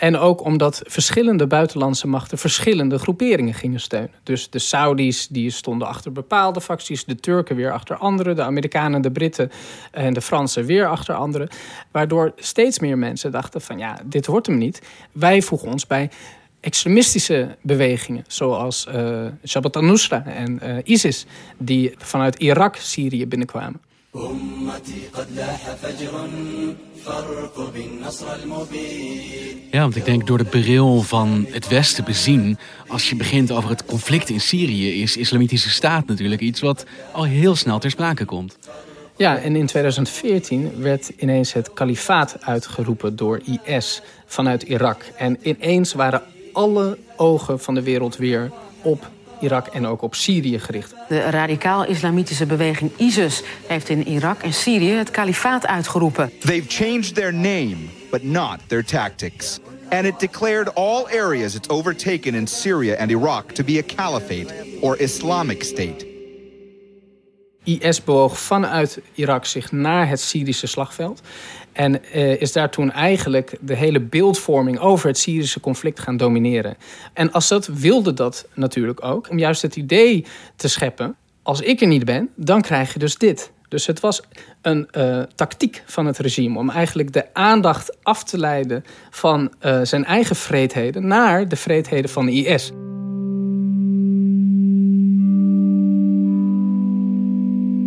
En 0.00 0.16
ook 0.16 0.44
omdat 0.44 0.82
verschillende 0.86 1.46
buitenlandse 1.46 2.06
machten 2.06 2.38
verschillende 2.38 2.98
groeperingen 2.98 3.54
gingen 3.54 3.80
steunen. 3.80 4.10
Dus 4.22 4.50
de 4.50 4.58
Saudis 4.58 5.28
die 5.28 5.50
stonden 5.50 5.88
achter 5.88 6.12
bepaalde 6.12 6.60
facties, 6.60 7.04
de 7.04 7.16
Turken 7.16 7.56
weer 7.56 7.72
achter 7.72 7.96
andere, 7.96 8.34
de 8.34 8.42
Amerikanen, 8.42 9.02
de 9.02 9.10
Britten 9.10 9.50
en 9.90 10.14
de 10.14 10.20
Fransen 10.20 10.64
weer 10.64 10.86
achter 10.86 11.14
andere. 11.14 11.48
Waardoor 11.90 12.32
steeds 12.36 12.78
meer 12.78 12.98
mensen 12.98 13.30
dachten 13.30 13.60
van 13.60 13.78
ja, 13.78 13.98
dit 14.04 14.26
wordt 14.26 14.46
hem 14.46 14.58
niet. 14.58 14.82
Wij 15.12 15.42
voegen 15.42 15.68
ons 15.68 15.86
bij 15.86 16.10
extremistische 16.60 17.56
bewegingen, 17.62 18.24
zoals 18.26 18.86
uh, 18.94 19.26
Jabhat 19.42 19.76
al-Nusra 19.76 20.24
en 20.26 20.60
uh, 20.62 20.76
ISIS, 20.84 21.26
die 21.58 21.94
vanuit 21.98 22.38
Irak 22.38 22.76
Syrië 22.76 23.26
binnenkwamen. 23.26 23.80
Ja, 29.70 29.80
want 29.80 29.96
ik 29.96 30.04
denk 30.04 30.26
door 30.26 30.38
de 30.38 30.44
bril 30.44 31.02
van 31.02 31.46
het 31.50 31.68
Westen 31.68 32.04
bezien, 32.04 32.58
als 32.88 33.08
je 33.08 33.16
begint 33.16 33.50
over 33.50 33.70
het 33.70 33.84
conflict 33.84 34.28
in 34.28 34.40
Syrië, 34.40 35.02
is 35.02 35.16
Islamitische 35.16 35.70
Staat 35.70 36.06
natuurlijk 36.06 36.40
iets 36.40 36.60
wat 36.60 36.84
al 37.12 37.24
heel 37.24 37.56
snel 37.56 37.78
ter 37.78 37.90
sprake 37.90 38.24
komt. 38.24 38.58
Ja, 39.16 39.38
en 39.38 39.56
in 39.56 39.66
2014 39.66 40.72
werd 40.76 41.12
ineens 41.16 41.52
het 41.52 41.72
kalifaat 41.72 42.36
uitgeroepen 42.40 43.16
door 43.16 43.40
IS 43.64 44.02
vanuit 44.26 44.62
Irak. 44.62 45.04
En 45.16 45.38
ineens 45.42 45.92
waren 45.92 46.22
alle 46.52 46.98
ogen 47.16 47.60
van 47.60 47.74
de 47.74 47.82
wereld 47.82 48.16
weer 48.16 48.50
op 48.82 49.10
Irak 49.40 49.66
en 49.66 49.86
ook 49.86 50.02
op 50.02 50.14
Syrië 50.14 50.58
gericht. 50.58 50.94
De 51.08 51.20
radicaal-islamitische 51.20 52.46
beweging 52.46 52.90
ISIS 52.96 53.42
heeft 53.66 53.88
in 53.88 54.06
Irak 54.06 54.42
en 54.42 54.52
Syrië 54.52 54.90
het 54.90 55.10
kalifaat 55.10 55.66
uitgeroepen. 55.66 56.30
They've 56.38 56.68
changed 56.68 57.14
their 57.14 57.34
name, 57.34 57.76
but 58.10 58.22
not 58.22 58.58
their 58.66 58.84
tactics. 58.84 59.58
And 59.88 60.04
it 60.04 60.20
declared 60.20 60.74
all 60.74 61.08
areas 61.08 61.54
it's 61.54 61.68
overtaken 61.68 62.34
in 62.34 62.46
Syria 62.46 62.96
and 62.96 63.10
Iraq 63.10 63.52
to 63.52 63.64
be 63.64 63.78
a 63.78 63.94
caliphate 63.96 64.54
or 64.80 65.02
Islamic 65.02 65.62
state. 65.62 66.09
IS 67.78 68.04
bewoog 68.04 68.40
vanuit 68.40 69.00
Irak 69.14 69.44
zich 69.44 69.72
naar 69.72 70.08
het 70.08 70.20
Syrische 70.20 70.66
slagveld. 70.66 71.22
En 71.72 72.00
uh, 72.14 72.40
is 72.40 72.52
daar 72.52 72.70
toen 72.70 72.92
eigenlijk 72.92 73.56
de 73.60 73.74
hele 73.74 74.00
beeldvorming 74.00 74.78
over 74.78 75.08
het 75.08 75.18
Syrische 75.18 75.60
conflict 75.60 76.00
gaan 76.00 76.16
domineren. 76.16 76.76
En 77.12 77.32
Assad 77.32 77.66
wilde 77.66 78.12
dat 78.12 78.48
natuurlijk 78.54 79.04
ook, 79.04 79.30
om 79.30 79.38
juist 79.38 79.62
het 79.62 79.76
idee 79.76 80.24
te 80.56 80.68
scheppen: 80.68 81.16
als 81.42 81.60
ik 81.60 81.80
er 81.80 81.86
niet 81.86 82.04
ben, 82.04 82.28
dan 82.34 82.60
krijg 82.60 82.92
je 82.92 82.98
dus 82.98 83.16
dit. 83.16 83.50
Dus 83.68 83.86
het 83.86 84.00
was 84.00 84.22
een 84.62 84.88
uh, 84.92 85.22
tactiek 85.34 85.82
van 85.86 86.06
het 86.06 86.18
regime 86.18 86.58
om 86.58 86.70
eigenlijk 86.70 87.12
de 87.12 87.34
aandacht 87.34 87.96
af 88.02 88.24
te 88.24 88.38
leiden 88.38 88.84
van 89.10 89.52
uh, 89.62 89.80
zijn 89.82 90.04
eigen 90.04 90.36
vreedheden 90.36 91.06
naar 91.06 91.48
de 91.48 91.56
vreedheden 91.56 92.10
van 92.10 92.26
de 92.26 92.32
IS. 92.32 92.72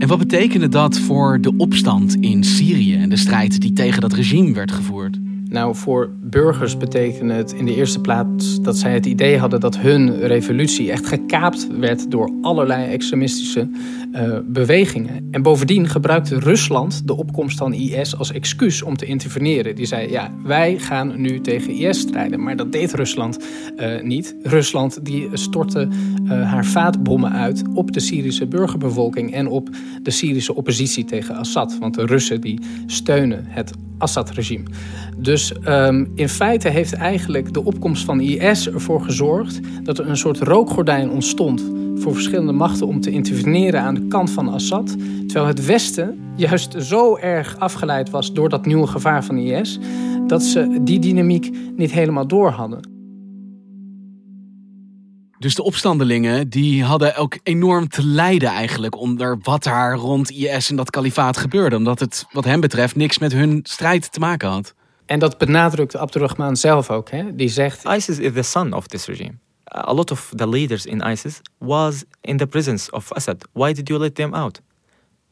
En 0.03 0.09
wat 0.09 0.17
betekende 0.17 0.69
dat 0.69 0.99
voor 0.99 1.41
de 1.41 1.53
opstand 1.57 2.15
in 2.15 2.43
Syrië 2.43 2.95
en 2.95 3.09
de 3.09 3.15
strijd 3.15 3.61
die 3.61 3.73
tegen 3.73 4.01
dat 4.01 4.13
regime 4.13 4.53
werd 4.53 4.71
gevoerd? 4.71 5.19
Nou, 5.53 5.75
voor 5.75 6.09
burgers 6.21 6.77
betekende 6.77 7.33
het 7.33 7.51
in 7.51 7.65
de 7.65 7.75
eerste 7.75 7.99
plaats 7.99 8.61
dat 8.61 8.77
zij 8.77 8.93
het 8.93 9.05
idee 9.05 9.37
hadden 9.37 9.59
dat 9.59 9.77
hun 9.77 10.19
revolutie 10.19 10.91
echt 10.91 11.07
gekaapt 11.07 11.67
werd 11.77 12.11
door 12.11 12.31
allerlei 12.41 12.91
extremistische 12.91 13.69
uh, 14.13 14.37
bewegingen. 14.45 15.27
En 15.31 15.41
bovendien 15.41 15.87
gebruikte 15.87 16.39
Rusland 16.39 17.07
de 17.07 17.15
opkomst 17.15 17.57
van 17.57 17.73
IS 17.73 18.17
als 18.17 18.31
excuus 18.31 18.81
om 18.81 18.97
te 18.97 19.05
interveneren. 19.05 19.75
Die 19.75 19.85
zei: 19.85 20.11
ja, 20.11 20.31
wij 20.43 20.79
gaan 20.79 21.21
nu 21.21 21.41
tegen 21.41 21.73
IS 21.73 21.99
strijden. 21.99 22.43
Maar 22.43 22.55
dat 22.55 22.71
deed 22.71 22.93
Rusland 22.93 23.39
uh, 23.77 24.01
niet. 24.01 24.35
Rusland 24.43 25.05
die 25.05 25.29
stortte 25.33 25.87
uh, 26.23 26.29
haar 26.51 26.65
vaatbommen 26.65 27.31
uit 27.31 27.63
op 27.73 27.91
de 27.91 27.99
Syrische 27.99 28.47
burgerbevolking 28.47 29.33
en 29.33 29.47
op 29.47 29.69
de 30.01 30.11
Syrische 30.11 30.55
oppositie 30.55 31.05
tegen 31.05 31.35
Assad. 31.35 31.77
Want 31.79 31.93
de 31.93 32.05
Russen 32.05 32.41
die 32.41 32.59
steunen 32.85 33.45
het 33.47 33.73
Assad-regime. 33.97 34.63
Dus 35.17 35.42
um, 35.67 36.11
in 36.15 36.29
feite 36.29 36.69
heeft 36.69 36.93
eigenlijk 36.93 37.53
de 37.53 37.63
opkomst 37.63 38.05
van 38.05 38.19
IS 38.19 38.69
ervoor 38.69 39.01
gezorgd 39.01 39.59
dat 39.83 39.99
er 39.99 40.09
een 40.09 40.17
soort 40.17 40.39
rookgordijn 40.39 41.09
ontstond 41.09 41.71
voor 41.95 42.13
verschillende 42.13 42.51
machten 42.51 42.87
om 42.87 43.01
te 43.01 43.11
interveneren 43.11 43.81
aan 43.81 43.93
de 43.93 44.07
kant 44.07 44.31
van 44.31 44.49
Assad. 44.49 44.95
Terwijl 45.27 45.47
het 45.47 45.65
Westen 45.65 46.19
juist 46.35 46.75
zo 46.79 47.17
erg 47.17 47.59
afgeleid 47.59 48.09
was 48.09 48.33
door 48.33 48.49
dat 48.49 48.65
nieuwe 48.65 48.87
gevaar 48.87 49.23
van 49.23 49.37
IS, 49.37 49.79
dat 50.27 50.43
ze 50.43 50.79
die 50.81 50.99
dynamiek 50.99 51.49
niet 51.75 51.91
helemaal 51.91 52.27
door 52.27 52.49
hadden. 52.49 52.91
Dus 55.43 55.55
de 55.55 55.63
opstandelingen 55.63 56.49
die 56.49 56.83
hadden 56.83 57.15
ook 57.15 57.39
enorm 57.43 57.87
te 57.87 58.05
lijden 58.05 58.49
eigenlijk 58.49 58.95
onder 58.95 59.37
wat 59.41 59.63
daar 59.63 59.95
rond 59.95 60.31
IS 60.31 60.69
en 60.69 60.75
dat 60.75 60.89
kalifaat 60.89 61.37
gebeurde. 61.37 61.75
Omdat 61.75 61.99
het 61.99 62.25
wat 62.31 62.45
hen 62.45 62.59
betreft 62.59 62.95
niks 62.95 63.17
met 63.17 63.33
hun 63.33 63.59
strijd 63.63 64.11
te 64.11 64.19
maken 64.19 64.49
had. 64.49 64.73
En 65.05 65.19
dat 65.19 65.37
benadrukt 65.37 65.95
Abdurrahman 65.95 66.55
zelf 66.55 66.89
ook. 66.89 67.09
Hè? 67.09 67.35
Die 67.35 67.49
zegt... 67.49 67.85
ISIS 67.85 68.19
is 68.19 68.33
the 68.33 68.41
son 68.41 68.73
of 68.73 68.87
this 68.87 69.05
regime. 69.05 69.33
A 69.75 69.93
lot 69.93 70.11
of 70.11 70.31
the 70.35 70.47
leaders 70.47 70.85
in 70.85 71.01
ISIS 71.01 71.41
was 71.57 72.03
in 72.21 72.37
the 72.37 72.47
presence 72.47 72.91
of 72.91 73.11
Assad. 73.11 73.47
Why 73.53 73.73
did 73.73 73.87
you 73.87 73.99
let 73.99 74.15
them 74.15 74.33
out? 74.33 74.61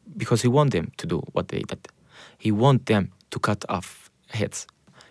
Because 0.04 0.46
he 0.46 0.52
wanted 0.52 0.72
them 0.72 0.90
to 0.94 1.06
do 1.06 1.22
what 1.32 1.48
they 1.48 1.60
did. 1.60 1.88
He 2.38 2.52
wanted 2.52 2.86
them 2.86 3.12
to 3.28 3.38
cut 3.38 3.68
off 3.68 4.10
heads. 4.26 4.66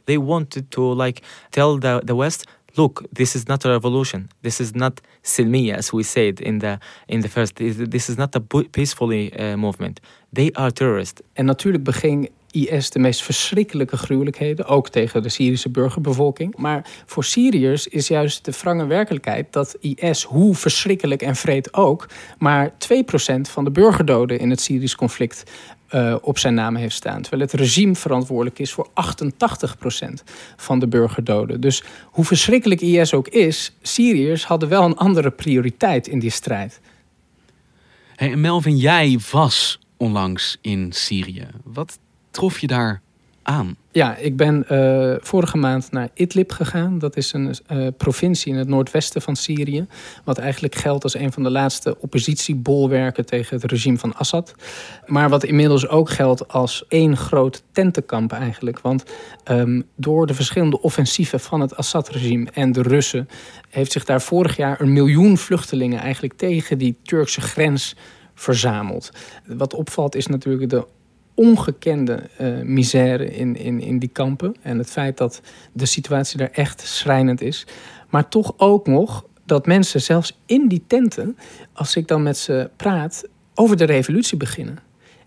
They 0.06 0.18
wanted 0.18 0.70
to 0.70 0.94
like 0.94 1.22
tell 1.50 1.80
the, 1.80 2.02
the 2.04 2.16
West, 2.16 2.48
look, 2.76 3.04
this 3.14 3.36
is 3.36 3.46
not 3.46 3.66
a 3.66 3.70
revolution. 3.70 4.30
This 4.42 4.60
is 4.60 4.72
not 4.74 5.02
silmiya, 5.22 5.78
as 5.78 5.92
we 5.92 6.04
said 6.04 6.40
in 6.40 6.60
the 6.60 6.78
in 7.08 7.22
the 7.22 7.30
first. 7.30 7.56
This 7.90 8.10
is 8.10 8.18
not 8.18 8.36
a 8.36 8.40
peacefully 8.72 9.32
uh, 9.34 9.58
movement. 9.58 10.00
They 10.34 10.52
are 10.52 10.72
terrorists. 10.72 11.22
En 11.34 11.46
natuurlijk 11.46 11.84
beging 11.84 12.30
IS 12.52 12.90
de 12.90 13.00
meest 13.00 13.24
verschrikkelijke 13.24 13.98
gruwelijkheden, 13.98 14.66
ook 14.66 14.90
tegen 14.90 15.24
de 15.24 15.30
Syrische 15.30 15.70
burgerbevolking. 15.70 16.56
Maar 16.58 16.86
voor 17.06 17.24
Syriërs 17.24 17.88
is 17.88 18.08
juist 18.08 18.46
de 18.46 18.52
wrange 18.62 18.86
werkelijkheid 18.86 19.54
dat 19.54 19.76
IS, 19.80 20.24
hoe 20.24 20.56
verschrikkelijk 20.56 21.22
en 21.22 21.36
vreed 21.36 21.74
ook, 21.74 22.10
maar 22.38 22.70
2% 22.70 22.74
van 23.42 23.64
de 23.64 23.72
burgerdoden 23.72 24.40
in 24.40 24.50
het 24.50 24.62
Syrisch 24.62 24.96
conflict 24.96 25.44
uh, 25.92 26.16
op 26.22 26.38
zijn 26.38 26.54
naam 26.54 26.76
heeft 26.76 26.96
staan. 26.96 27.22
Terwijl 27.22 27.42
het 27.42 27.54
regime 27.54 27.96
verantwoordelijk 27.96 28.60
is 28.60 28.72
voor 28.72 28.90
88% 28.90 28.94
van 30.56 30.80
de 30.80 30.88
burgerdoden. 30.88 31.62
Dus 31.62 31.84
hoe 32.06 32.26
verschrikkelijk 32.26 32.82
IS 32.82 33.14
ook 33.14 33.28
is, 33.28 33.76
Syriërs 33.82 34.46
hadden 34.46 34.70
wel 34.70 34.84
een 34.84 34.98
andere 34.98 35.32
prioriteit 35.32 36.08
in 36.08 36.20
die 36.20 36.30
strijd. 36.30 36.82
Hey, 38.16 38.36
Melvin, 38.36 38.78
jij 38.78 39.20
was 39.32 39.80
onlangs 39.98 40.58
in 40.62 40.92
Syrië. 40.92 41.48
Wat 41.64 42.00
trof 42.32 42.60
je 42.60 42.68
daar 42.68 43.02
aan? 43.44 43.76
Ja, 43.92 44.16
ik 44.16 44.38
ben 44.38 44.66
uh, 44.72 45.16
vorige 45.20 45.58
maand 45.58 45.92
naar 45.92 46.10
Idlib 46.14 46.52
gegaan. 46.52 47.00
Dat 47.00 47.18
is 47.18 47.34
een 47.34 47.56
uh, 47.72 47.88
provincie 47.98 48.52
in 48.52 48.58
het 48.58 48.68
noordwesten 48.68 49.22
van 49.22 49.36
Syrië. 49.36 49.88
Wat 50.24 50.38
eigenlijk 50.38 50.76
geldt 50.76 51.04
als 51.04 51.16
een 51.16 51.32
van 51.32 51.44
de 51.44 51.50
laatste 51.50 51.98
oppositiebolwerken 52.00 53.26
tegen 53.26 53.56
het 53.56 53.72
regime 53.72 53.98
van 53.98 54.16
Assad. 54.16 54.56
Maar 55.06 55.30
wat 55.30 55.44
inmiddels 55.44 55.88
ook 55.88 56.10
geldt 56.10 56.48
als 56.48 56.86
één 56.88 57.18
groot 57.18 57.64
tentenkamp 57.72 58.32
eigenlijk. 58.32 58.80
Want 58.80 59.04
um, 59.52 59.86
door 59.96 60.28
de 60.28 60.34
verschillende 60.34 60.82
offensieven 60.82 61.40
van 61.40 61.62
het 61.62 61.76
Assad-regime 61.76 62.50
en 62.54 62.72
de 62.72 62.82
Russen... 62.82 63.30
heeft 63.70 63.92
zich 63.92 64.06
daar 64.06 64.22
vorig 64.22 64.56
jaar 64.56 64.82
een 64.82 64.94
miljoen 64.94 65.38
vluchtelingen 65.38 66.00
eigenlijk 66.00 66.34
tegen 66.34 66.78
die 66.78 66.98
Turkse 67.04 67.42
grens 67.42 67.96
verzameld. 68.36 69.12
Wat 69.46 69.74
opvalt 69.74 70.16
is 70.16 70.28
natuurlijk 70.28 70.70
de 70.70 70.86
ongekende 71.34 72.30
uh, 72.42 72.62
misère 72.62 73.36
in, 73.36 73.56
in, 73.56 73.82
in 73.82 74.00
die 74.00 74.10
kampen. 74.10 74.56
En 74.62 74.78
het 74.78 74.90
feit 74.90 75.18
dat 75.18 75.42
de 75.74 75.86
situatie 75.86 76.38
daar 76.38 76.52
echt 76.52 76.82
schrijnend 76.82 77.42
is. 77.42 77.66
Maar 78.10 78.30
toch 78.30 78.54
ook 78.58 78.88
nog 78.88 79.26
dat 79.46 79.66
mensen 79.66 80.02
zelfs 80.02 80.40
in 80.46 80.68
die 80.68 80.84
tenten, 80.88 81.38
als 81.74 81.96
ik 81.96 82.08
dan 82.08 82.24
met 82.24 82.38
ze 82.38 82.70
praat, 82.76 83.28
over 83.56 83.78
de 83.78 83.86
revolutie 83.86 84.38
beginnen. 84.38 84.80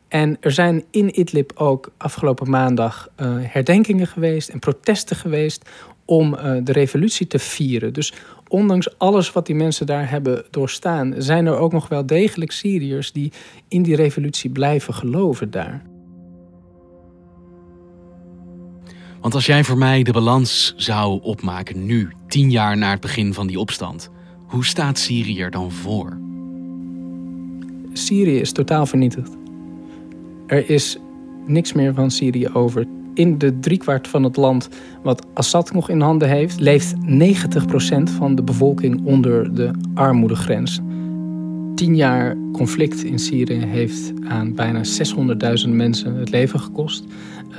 En 0.09 0.37
er 0.41 0.53
zijn 0.53 0.85
in 0.91 1.21
Idlib 1.21 1.53
ook 1.55 1.93
afgelopen 1.97 2.51
maandag 2.51 3.09
uh, 3.17 3.37
herdenkingen 3.41 4.07
geweest 4.07 4.49
en 4.49 4.59
protesten 4.59 5.17
geweest 5.17 5.71
om 6.05 6.35
uh, 6.35 6.57
de 6.63 6.73
revolutie 6.73 7.27
te 7.27 7.39
vieren. 7.39 7.93
Dus 7.93 8.13
ondanks 8.49 8.99
alles 8.99 9.33
wat 9.33 9.47
die 9.47 9.55
mensen 9.55 9.87
daar 9.87 10.11
hebben 10.11 10.45
doorstaan, 10.51 11.15
zijn 11.19 11.47
er 11.47 11.57
ook 11.57 11.73
nog 11.73 11.89
wel 11.89 12.07
degelijk 12.07 12.53
Syriërs 12.53 13.13
die 13.13 13.33
in 13.69 13.83
die 13.83 13.97
revolutie 13.97 14.51
blijven 14.51 14.95
geloven 14.95 15.51
daar. 15.51 15.83
Want 19.25 19.37
als 19.37 19.47
jij 19.47 19.65
voor 19.65 19.79
mij 19.79 20.03
de 20.03 20.13
balans 20.13 20.75
zou 20.77 21.21
opmaken 21.23 21.87
nu, 21.87 22.13
tien 22.29 22.51
jaar 22.51 22.77
na 22.77 22.91
het 22.91 23.01
begin 23.01 23.35
van 23.35 23.47
die 23.47 23.59
opstand, 23.59 24.11
hoe 24.47 24.65
staat 24.65 24.99
Syrië 24.99 25.41
er 25.41 25.51
dan 25.51 25.73
voor? 25.73 26.19
Syrië 27.93 28.41
is 28.41 28.53
totaal 28.53 28.87
vernietigd. 28.87 29.37
Er 30.47 30.71
is 30.71 30.99
niks 31.47 31.73
meer 31.73 31.95
van 31.95 32.11
Syrië 32.11 32.49
over. 32.49 32.87
In 33.15 33.39
de 33.39 33.59
driekwart 33.59 34.09
van 34.09 34.23
het 34.23 34.37
land 34.37 34.69
wat 35.03 35.27
Assad 35.35 35.73
nog 35.73 35.89
in 35.89 36.01
handen 36.01 36.29
heeft, 36.29 36.61
leeft 36.61 36.95
90% 36.95 36.99
van 38.03 38.35
de 38.35 38.43
bevolking 38.43 39.05
onder 39.05 39.55
de 39.55 39.71
armoedegrens. 39.95 40.81
Tien 41.75 41.97
jaar 41.97 42.37
conflict 42.53 43.05
in 43.05 43.19
Syrië 43.19 43.65
heeft 43.65 44.13
aan 44.29 44.55
bijna 44.55 44.81
600.000 45.65 45.69
mensen 45.69 46.15
het 46.15 46.31
leven 46.31 46.61
gekost. 46.61 47.05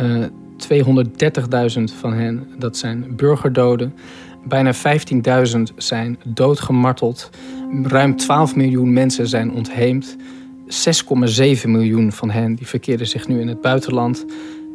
Uh, 0.02 0.26
230.000 0.58 1.84
van 2.00 2.14
hen, 2.14 2.48
dat 2.58 2.78
zijn 2.78 3.16
burgerdoden. 3.16 3.94
Bijna 4.48 4.74
15.000 4.74 5.62
zijn 5.76 6.20
doodgemarteld. 6.26 7.30
Ruim 7.84 8.16
12 8.16 8.56
miljoen 8.56 8.94
mensen 8.94 9.28
zijn 9.28 9.52
ontheemd. 9.52 10.16
6,7 10.66 11.70
miljoen 11.70 12.12
van 12.12 12.30
hen 12.30 12.56
die 12.56 12.68
verkeren 12.68 13.08
zich 13.08 13.28
nu 13.28 13.40
in 13.40 13.48
het 13.48 13.62
buitenland. 13.62 14.26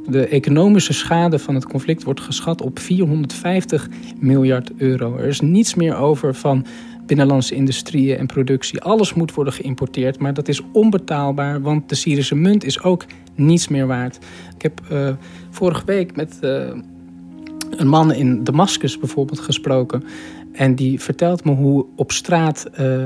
De 0.06 0.26
economische 0.26 0.92
schade 0.92 1.38
van 1.38 1.54
het 1.54 1.66
conflict 1.66 2.02
wordt 2.02 2.20
geschat 2.20 2.62
op 2.62 2.78
450 2.78 3.88
miljard 4.18 4.70
euro. 4.76 5.16
Er 5.16 5.26
is 5.26 5.40
niets 5.40 5.74
meer 5.74 5.96
over 5.96 6.34
van 6.34 6.66
binnenlandse 7.06 7.54
industrieën 7.54 8.16
en 8.16 8.26
productie. 8.26 8.80
Alles 8.80 9.14
moet 9.14 9.34
worden 9.34 9.52
geïmporteerd, 9.52 10.18
maar 10.18 10.34
dat 10.34 10.48
is 10.48 10.60
onbetaalbaar, 10.72 11.60
want 11.60 11.88
de 11.88 11.94
Syrische 11.94 12.34
munt 12.34 12.64
is 12.64 12.82
ook 12.82 13.04
niets 13.34 13.68
meer 13.68 13.86
waard. 13.86 14.18
Ik 14.54 14.62
heb 14.62 14.80
uh, 14.92 15.08
vorige 15.50 15.84
week 15.84 16.16
met 16.16 16.38
uh, 16.40 16.68
een 17.70 17.88
man 17.88 18.12
in 18.12 18.44
Damascus 18.44 18.98
bijvoorbeeld 18.98 19.40
gesproken. 19.40 20.04
En 20.52 20.74
die 20.74 21.00
vertelt 21.00 21.44
me 21.44 21.52
hoe 21.52 21.86
op 21.96 22.12
straat 22.12 22.70
uh, 22.80 23.04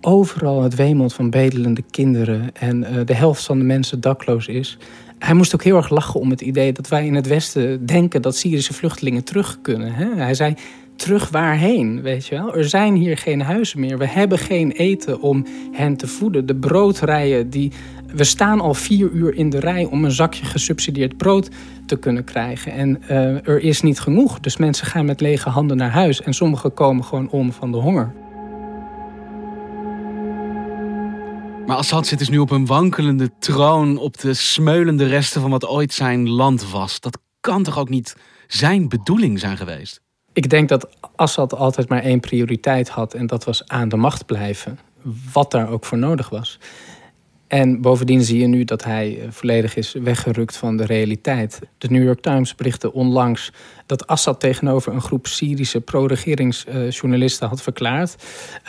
overal 0.00 0.62
het 0.62 0.74
wemelt 0.74 1.14
van 1.14 1.30
bedelende 1.30 1.82
kinderen 1.90 2.54
en 2.54 3.04
de 3.04 3.14
helft 3.14 3.44
van 3.44 3.58
de 3.58 3.64
mensen 3.64 4.00
dakloos 4.00 4.46
is. 4.46 4.78
Hij 5.18 5.34
moest 5.34 5.54
ook 5.54 5.62
heel 5.62 5.76
erg 5.76 5.88
lachen 5.88 6.20
om 6.20 6.30
het 6.30 6.40
idee 6.40 6.72
dat 6.72 6.88
wij 6.88 7.06
in 7.06 7.14
het 7.14 7.26
Westen 7.26 7.86
denken 7.86 8.22
dat 8.22 8.36
Syrische 8.36 8.74
vluchtelingen 8.74 9.24
terug 9.24 9.58
kunnen. 9.62 9.92
Hè? 9.92 10.14
Hij 10.14 10.34
zei: 10.34 10.54
terug 10.96 11.28
waarheen, 11.28 12.02
weet 12.02 12.26
je 12.26 12.34
wel? 12.34 12.56
Er 12.56 12.68
zijn 12.68 12.94
hier 12.94 13.16
geen 13.16 13.42
huizen 13.42 13.80
meer. 13.80 13.98
We 13.98 14.08
hebben 14.08 14.38
geen 14.38 14.70
eten 14.70 15.20
om 15.20 15.46
hen 15.72 15.96
te 15.96 16.06
voeden. 16.06 16.46
De 16.46 16.56
broodrijen 16.56 17.50
die 17.50 17.72
we 18.14 18.24
staan 18.24 18.60
al 18.60 18.74
vier 18.74 19.10
uur 19.10 19.34
in 19.34 19.50
de 19.50 19.60
rij 19.60 19.84
om 19.84 20.04
een 20.04 20.10
zakje 20.10 20.44
gesubsidieerd 20.44 21.16
brood 21.16 21.48
te 21.86 21.96
kunnen 21.96 22.24
krijgen. 22.24 22.72
En 22.72 23.02
uh, 23.02 23.48
er 23.48 23.60
is 23.60 23.82
niet 23.82 24.00
genoeg. 24.00 24.40
Dus 24.40 24.56
mensen 24.56 24.86
gaan 24.86 25.04
met 25.04 25.20
lege 25.20 25.48
handen 25.48 25.76
naar 25.76 25.90
huis. 25.90 26.22
En 26.22 26.34
sommigen 26.34 26.74
komen 26.74 27.04
gewoon 27.04 27.30
om 27.30 27.52
van 27.52 27.72
de 27.72 27.78
honger. 27.78 28.12
Maar 31.66 31.76
Assad 31.76 32.06
zit 32.06 32.18
dus 32.18 32.28
nu 32.28 32.38
op 32.38 32.50
een 32.50 32.66
wankelende 32.66 33.30
troon 33.38 33.98
op 33.98 34.20
de 34.20 34.34
smeulende 34.34 35.06
resten 35.06 35.40
van 35.40 35.50
wat 35.50 35.66
ooit 35.66 35.92
zijn 35.92 36.28
land 36.28 36.70
was. 36.70 37.00
Dat 37.00 37.18
kan 37.40 37.62
toch 37.62 37.78
ook 37.78 37.88
niet 37.88 38.16
zijn 38.46 38.88
bedoeling 38.88 39.40
zijn 39.40 39.56
geweest? 39.56 40.03
Ik 40.34 40.50
denk 40.50 40.68
dat 40.68 40.88
Assad 41.16 41.54
altijd 41.54 41.88
maar 41.88 42.02
één 42.02 42.20
prioriteit 42.20 42.88
had 42.88 43.14
en 43.14 43.26
dat 43.26 43.44
was 43.44 43.68
aan 43.68 43.88
de 43.88 43.96
macht 43.96 44.26
blijven. 44.26 44.78
Wat 45.32 45.50
daar 45.50 45.68
ook 45.70 45.84
voor 45.84 45.98
nodig 45.98 46.28
was. 46.28 46.58
En 47.54 47.80
bovendien 47.80 48.24
zie 48.24 48.38
je 48.38 48.46
nu 48.46 48.64
dat 48.64 48.84
hij 48.84 49.20
eh, 49.20 49.26
volledig 49.30 49.76
is 49.76 49.92
weggerukt 49.92 50.56
van 50.56 50.76
de 50.76 50.84
realiteit. 50.84 51.58
De 51.78 51.90
New 51.90 52.04
York 52.04 52.20
Times 52.20 52.54
berichtte 52.54 52.92
onlangs 52.92 53.52
dat 53.86 54.06
Assad 54.06 54.40
tegenover 54.40 54.92
een 54.92 55.00
groep 55.00 55.26
Syrische 55.26 55.80
pro-regeringsjournalisten 55.80 57.48
had 57.48 57.62
verklaard 57.62 58.16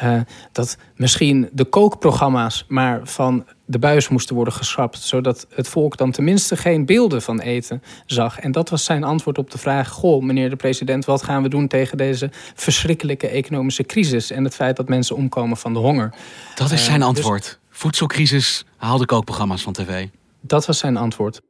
uh, 0.04 0.22
dat 0.52 0.78
misschien 0.96 1.50
de 1.52 1.64
kookprogramma's 1.64 2.66
maar 2.68 3.00
van 3.04 3.46
de 3.66 3.80
buis 3.80 4.10
moesten 4.10 4.36
worden 4.36 4.54
geschrapt, 4.54 5.00
zodat 5.00 5.48
het 5.50 5.68
volk 5.68 5.98
dan 5.98 6.12
tenminste 6.12 6.58
geen 6.58 6.86
beelden 6.86 7.22
van 7.22 7.40
eten 7.40 7.84
zag. 8.06 8.40
En 8.40 8.52
dat 8.52 8.70
was 8.70 8.84
zijn 8.84 9.04
antwoord 9.04 9.38
op 9.38 9.52
de 9.52 9.58
vraag: 9.58 9.90
Goh, 9.90 10.24
meneer 10.24 10.50
de 10.50 10.56
president, 10.56 11.06
wat 11.06 11.24
gaan 11.24 11.44
we 11.44 11.50
doen 11.50 11.68
tegen 11.68 11.98
deze 11.98 12.30
verschrikkelijke 12.56 13.28
economische 13.28 13.84
crisis 13.84 14.32
en 14.32 14.44
het 14.44 14.56
feit 14.56 14.76
dat 14.76 14.90
mensen 14.90 15.16
omkomen 15.16 15.58
van 15.58 15.74
de 15.74 15.80
honger? 15.80 16.14
Dat 16.56 16.72
is 16.72 16.86
zijn 16.86 17.00
uh, 17.00 17.06
antwoord. 17.06 17.44
Dus 17.44 17.65
Voedselcrisis 17.76 18.66
haalde 18.78 19.06
kookprogramma's 19.06 19.64
van 19.64 19.74
tv. 19.74 20.08
Dat 20.42 20.66
was 20.66 20.78
zijn 20.78 20.98
antwoord. 20.98 21.42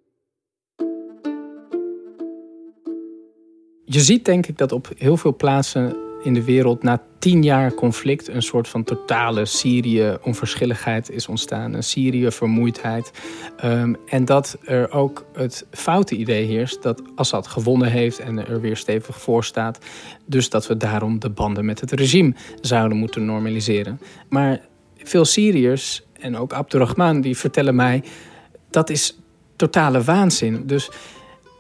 Je 3.85 3.99
ziet 3.99 4.25
denk 4.25 4.47
ik 4.47 4.57
dat 4.57 4.71
op 4.71 4.91
heel 4.97 5.17
veel 5.17 5.35
plaatsen 5.35 5.95
in 6.23 6.33
de 6.33 6.43
wereld 6.43 6.83
na 6.83 7.01
tien 7.19 7.43
jaar 7.43 7.73
conflict 7.73 8.27
een 8.27 8.41
soort 8.41 8.67
van 8.67 8.83
totale 8.83 9.45
Syrië-onverschilligheid 9.45 11.09
is 11.09 11.27
ontstaan. 11.27 11.73
Een 11.73 11.83
Syrië-vermoeidheid. 11.83 13.11
Um, 13.63 13.95
en 14.05 14.25
dat 14.25 14.57
er 14.63 14.91
ook 14.91 15.25
het 15.33 15.65
foute 15.71 16.15
idee 16.15 16.45
heerst 16.45 16.81
dat 16.81 17.01
Assad 17.15 17.47
gewonnen 17.47 17.91
heeft 17.91 18.19
en 18.19 18.47
er 18.47 18.61
weer 18.61 18.77
stevig 18.77 19.21
voor 19.21 19.43
staat. 19.43 19.79
Dus 20.25 20.49
dat 20.49 20.67
we 20.67 20.77
daarom 20.77 21.19
de 21.19 21.29
banden 21.29 21.65
met 21.65 21.79
het 21.79 21.91
regime 21.91 22.33
zouden 22.61 22.97
moeten 22.97 23.25
normaliseren. 23.25 23.99
Maar 24.29 24.61
veel 24.95 25.25
Syriërs 25.25 26.05
en 26.19 26.38
ook 26.38 26.54
Abdurrahman 26.54 27.21
die 27.21 27.38
vertellen 27.38 27.75
mij 27.75 28.04
dat 28.69 28.89
is 28.89 29.17
totale 29.56 30.04
waanzin. 30.04 30.67
Dus 30.67 30.89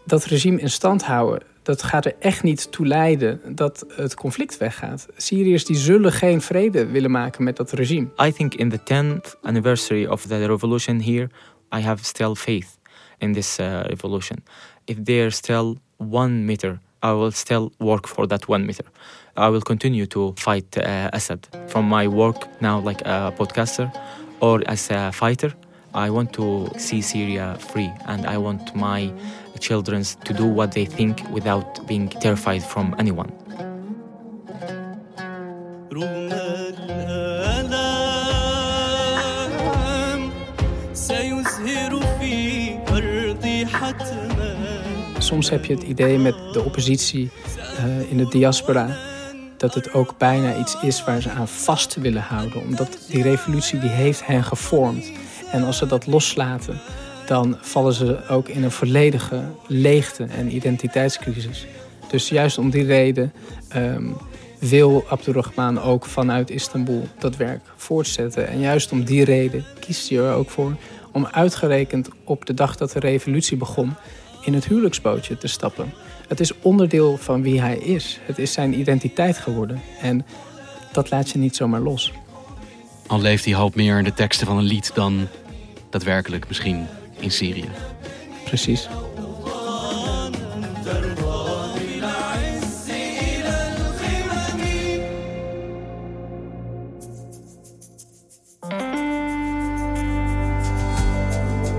dat 0.05 0.25
regime 0.25 0.59
in 0.59 0.69
stand 0.69 1.03
houden, 1.03 1.43
dat 1.63 1.83
gaat 1.83 2.05
er 2.05 2.15
echt 2.19 2.43
niet 2.43 2.71
toe 2.71 2.87
leiden 2.87 3.41
dat 3.55 3.85
het 3.87 4.15
conflict 4.15 4.57
weggaat. 4.57 5.07
Syriërs 5.17 5.65
die 5.65 5.75
zullen 5.75 6.11
geen 6.11 6.41
vrede 6.41 6.85
willen 6.85 7.11
maken 7.11 7.43
met 7.43 7.55
dat 7.55 7.71
regime. 7.71 8.07
I 8.27 8.31
think 8.31 8.53
in 8.53 8.69
the 8.69 8.79
10th 8.79 9.39
anniversary 9.41 10.05
of 10.05 10.21
the 10.21 10.45
revolution 10.45 11.01
here, 11.01 11.29
I 11.75 11.81
have 11.81 12.03
still 12.03 12.35
faith 12.35 12.77
in 13.17 13.33
this 13.33 13.59
uh, 13.59 13.65
revolution. 13.65 14.43
If 14.83 14.97
there's 15.03 15.35
still 15.35 15.77
one 15.97 16.45
meter, 16.45 16.79
I 17.03 17.07
will 17.07 17.31
still 17.31 17.71
work 17.77 18.07
for 18.07 18.27
that 18.27 18.47
one 18.47 18.65
meter. 18.65 18.85
I 19.33 19.49
will 19.49 19.61
continue 19.61 20.05
to 20.05 20.33
fight 20.35 20.77
uh, 20.77 21.09
Assad. 21.11 21.47
From 21.67 21.87
my 21.89 22.07
work 22.07 22.47
now, 22.59 22.87
like 22.87 23.01
a 23.05 23.31
podcaster 23.37 23.91
or 24.39 24.61
as 24.67 24.89
a 24.89 25.11
fighter. 25.11 25.53
I 25.93 26.09
want 26.09 26.33
to 26.33 26.67
see 26.77 27.01
Syria 27.01 27.55
free 27.59 27.91
and 28.07 28.25
I 28.25 28.37
want 28.37 28.75
my 28.75 29.11
children 29.59 30.03
to 30.03 30.33
do 30.33 30.45
what 30.45 30.73
they 30.73 30.85
think 30.85 31.23
without 31.31 31.87
being 31.87 32.09
terrified 32.09 32.63
from 32.63 32.93
anyone. 32.97 33.31
Soms 45.19 45.49
heb 45.49 45.65
je 45.65 45.73
het 45.73 45.83
idee 45.83 46.17
met 46.17 46.35
de 46.53 46.61
oppositie 46.65 47.29
uh, 47.79 48.11
in 48.11 48.17
de 48.17 48.27
diaspora 48.27 49.14
dat 49.57 49.73
het 49.73 49.93
ook 49.93 50.17
bijna 50.17 50.57
iets 50.57 50.77
is 50.81 51.03
waar 51.03 51.21
ze 51.21 51.29
aan 51.29 51.47
vast 51.47 51.95
willen 51.95 52.21
houden. 52.21 52.61
Omdat 52.61 52.99
die 53.09 53.23
revolutie 53.23 53.79
die 53.79 53.89
heeft 53.89 54.25
hen 54.25 54.43
gevormd. 54.43 55.11
En 55.51 55.63
als 55.63 55.77
ze 55.77 55.85
dat 55.85 56.07
loslaten, 56.07 56.79
dan 57.25 57.57
vallen 57.61 57.93
ze 57.93 58.27
ook 58.29 58.49
in 58.49 58.63
een 58.63 58.71
volledige 58.71 59.43
leegte 59.67 60.23
en 60.23 60.55
identiteitscrisis. 60.55 61.65
Dus 62.07 62.29
juist 62.29 62.57
om 62.57 62.69
die 62.69 62.85
reden 62.85 63.33
ehm, 63.67 64.11
wil 64.59 65.03
Abdurrahman 65.07 65.81
ook 65.81 66.05
vanuit 66.05 66.49
Istanbul 66.49 67.07
dat 67.19 67.35
werk 67.35 67.61
voortzetten. 67.75 68.47
En 68.47 68.59
juist 68.59 68.91
om 68.91 69.03
die 69.03 69.23
reden 69.23 69.65
kiest 69.79 70.09
hij 70.09 70.17
er 70.17 70.33
ook 70.33 70.49
voor 70.49 70.75
om 71.11 71.27
uitgerekend 71.31 72.09
op 72.23 72.45
de 72.45 72.53
dag 72.53 72.77
dat 72.77 72.91
de 72.91 72.99
revolutie 72.99 73.57
begon 73.57 73.93
in 74.41 74.53
het 74.53 74.65
huwelijksbootje 74.65 75.37
te 75.37 75.47
stappen. 75.47 75.93
Het 76.27 76.39
is 76.39 76.59
onderdeel 76.61 77.17
van 77.17 77.41
wie 77.41 77.61
hij 77.61 77.77
is. 77.77 78.19
Het 78.25 78.37
is 78.37 78.51
zijn 78.51 78.79
identiteit 78.79 79.37
geworden. 79.37 79.81
En 80.01 80.25
dat 80.91 81.09
laat 81.09 81.29
je 81.29 81.37
niet 81.37 81.55
zomaar 81.55 81.81
los. 81.81 82.13
Al 83.07 83.19
leeft 83.19 83.43
die 83.43 83.55
hoop 83.55 83.75
meer 83.75 83.97
in 83.97 84.03
de 84.03 84.13
teksten 84.13 84.47
van 84.47 84.57
een 84.57 84.63
lied 84.63 84.91
dan 84.93 85.27
daadwerkelijk 85.89 86.47
misschien 86.47 86.87
in 87.19 87.31
Syrië. 87.31 87.69
Precies. 88.43 88.87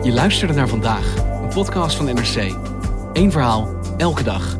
Je 0.03 0.13
luisterde 0.13 0.55
naar 0.55 0.69
vandaag, 0.69 1.15
een 1.43 1.49
podcast 1.49 1.97
van 1.97 2.05
NRC. 2.05 2.55
Eén 3.13 3.33
verhaal, 3.33 3.76
elke 3.97 4.23
dag. 4.23 4.57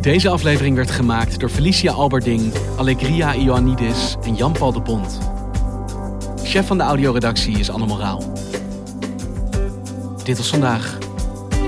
Deze 0.00 0.28
aflevering 0.28 0.76
werd 0.76 0.90
gemaakt 0.90 1.40
door 1.40 1.48
Felicia 1.48 1.92
Alberding, 1.92 2.52
Allegria 2.76 3.34
Ioannidis 3.34 4.16
en 4.22 4.34
Jan-Paul 4.34 4.72
de 4.72 4.80
Bond. 4.80 5.18
Chef 6.42 6.66
van 6.66 6.78
de 6.78 6.84
audioredactie 6.84 7.58
is 7.58 7.70
Anne 7.70 7.86
Moraal. 7.86 8.32
Dit 10.24 10.36
was 10.36 10.48
vandaag. 10.48 10.98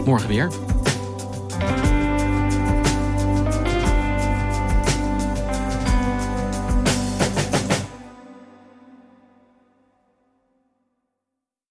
Morgen 0.04 0.28
weer. 0.28 0.65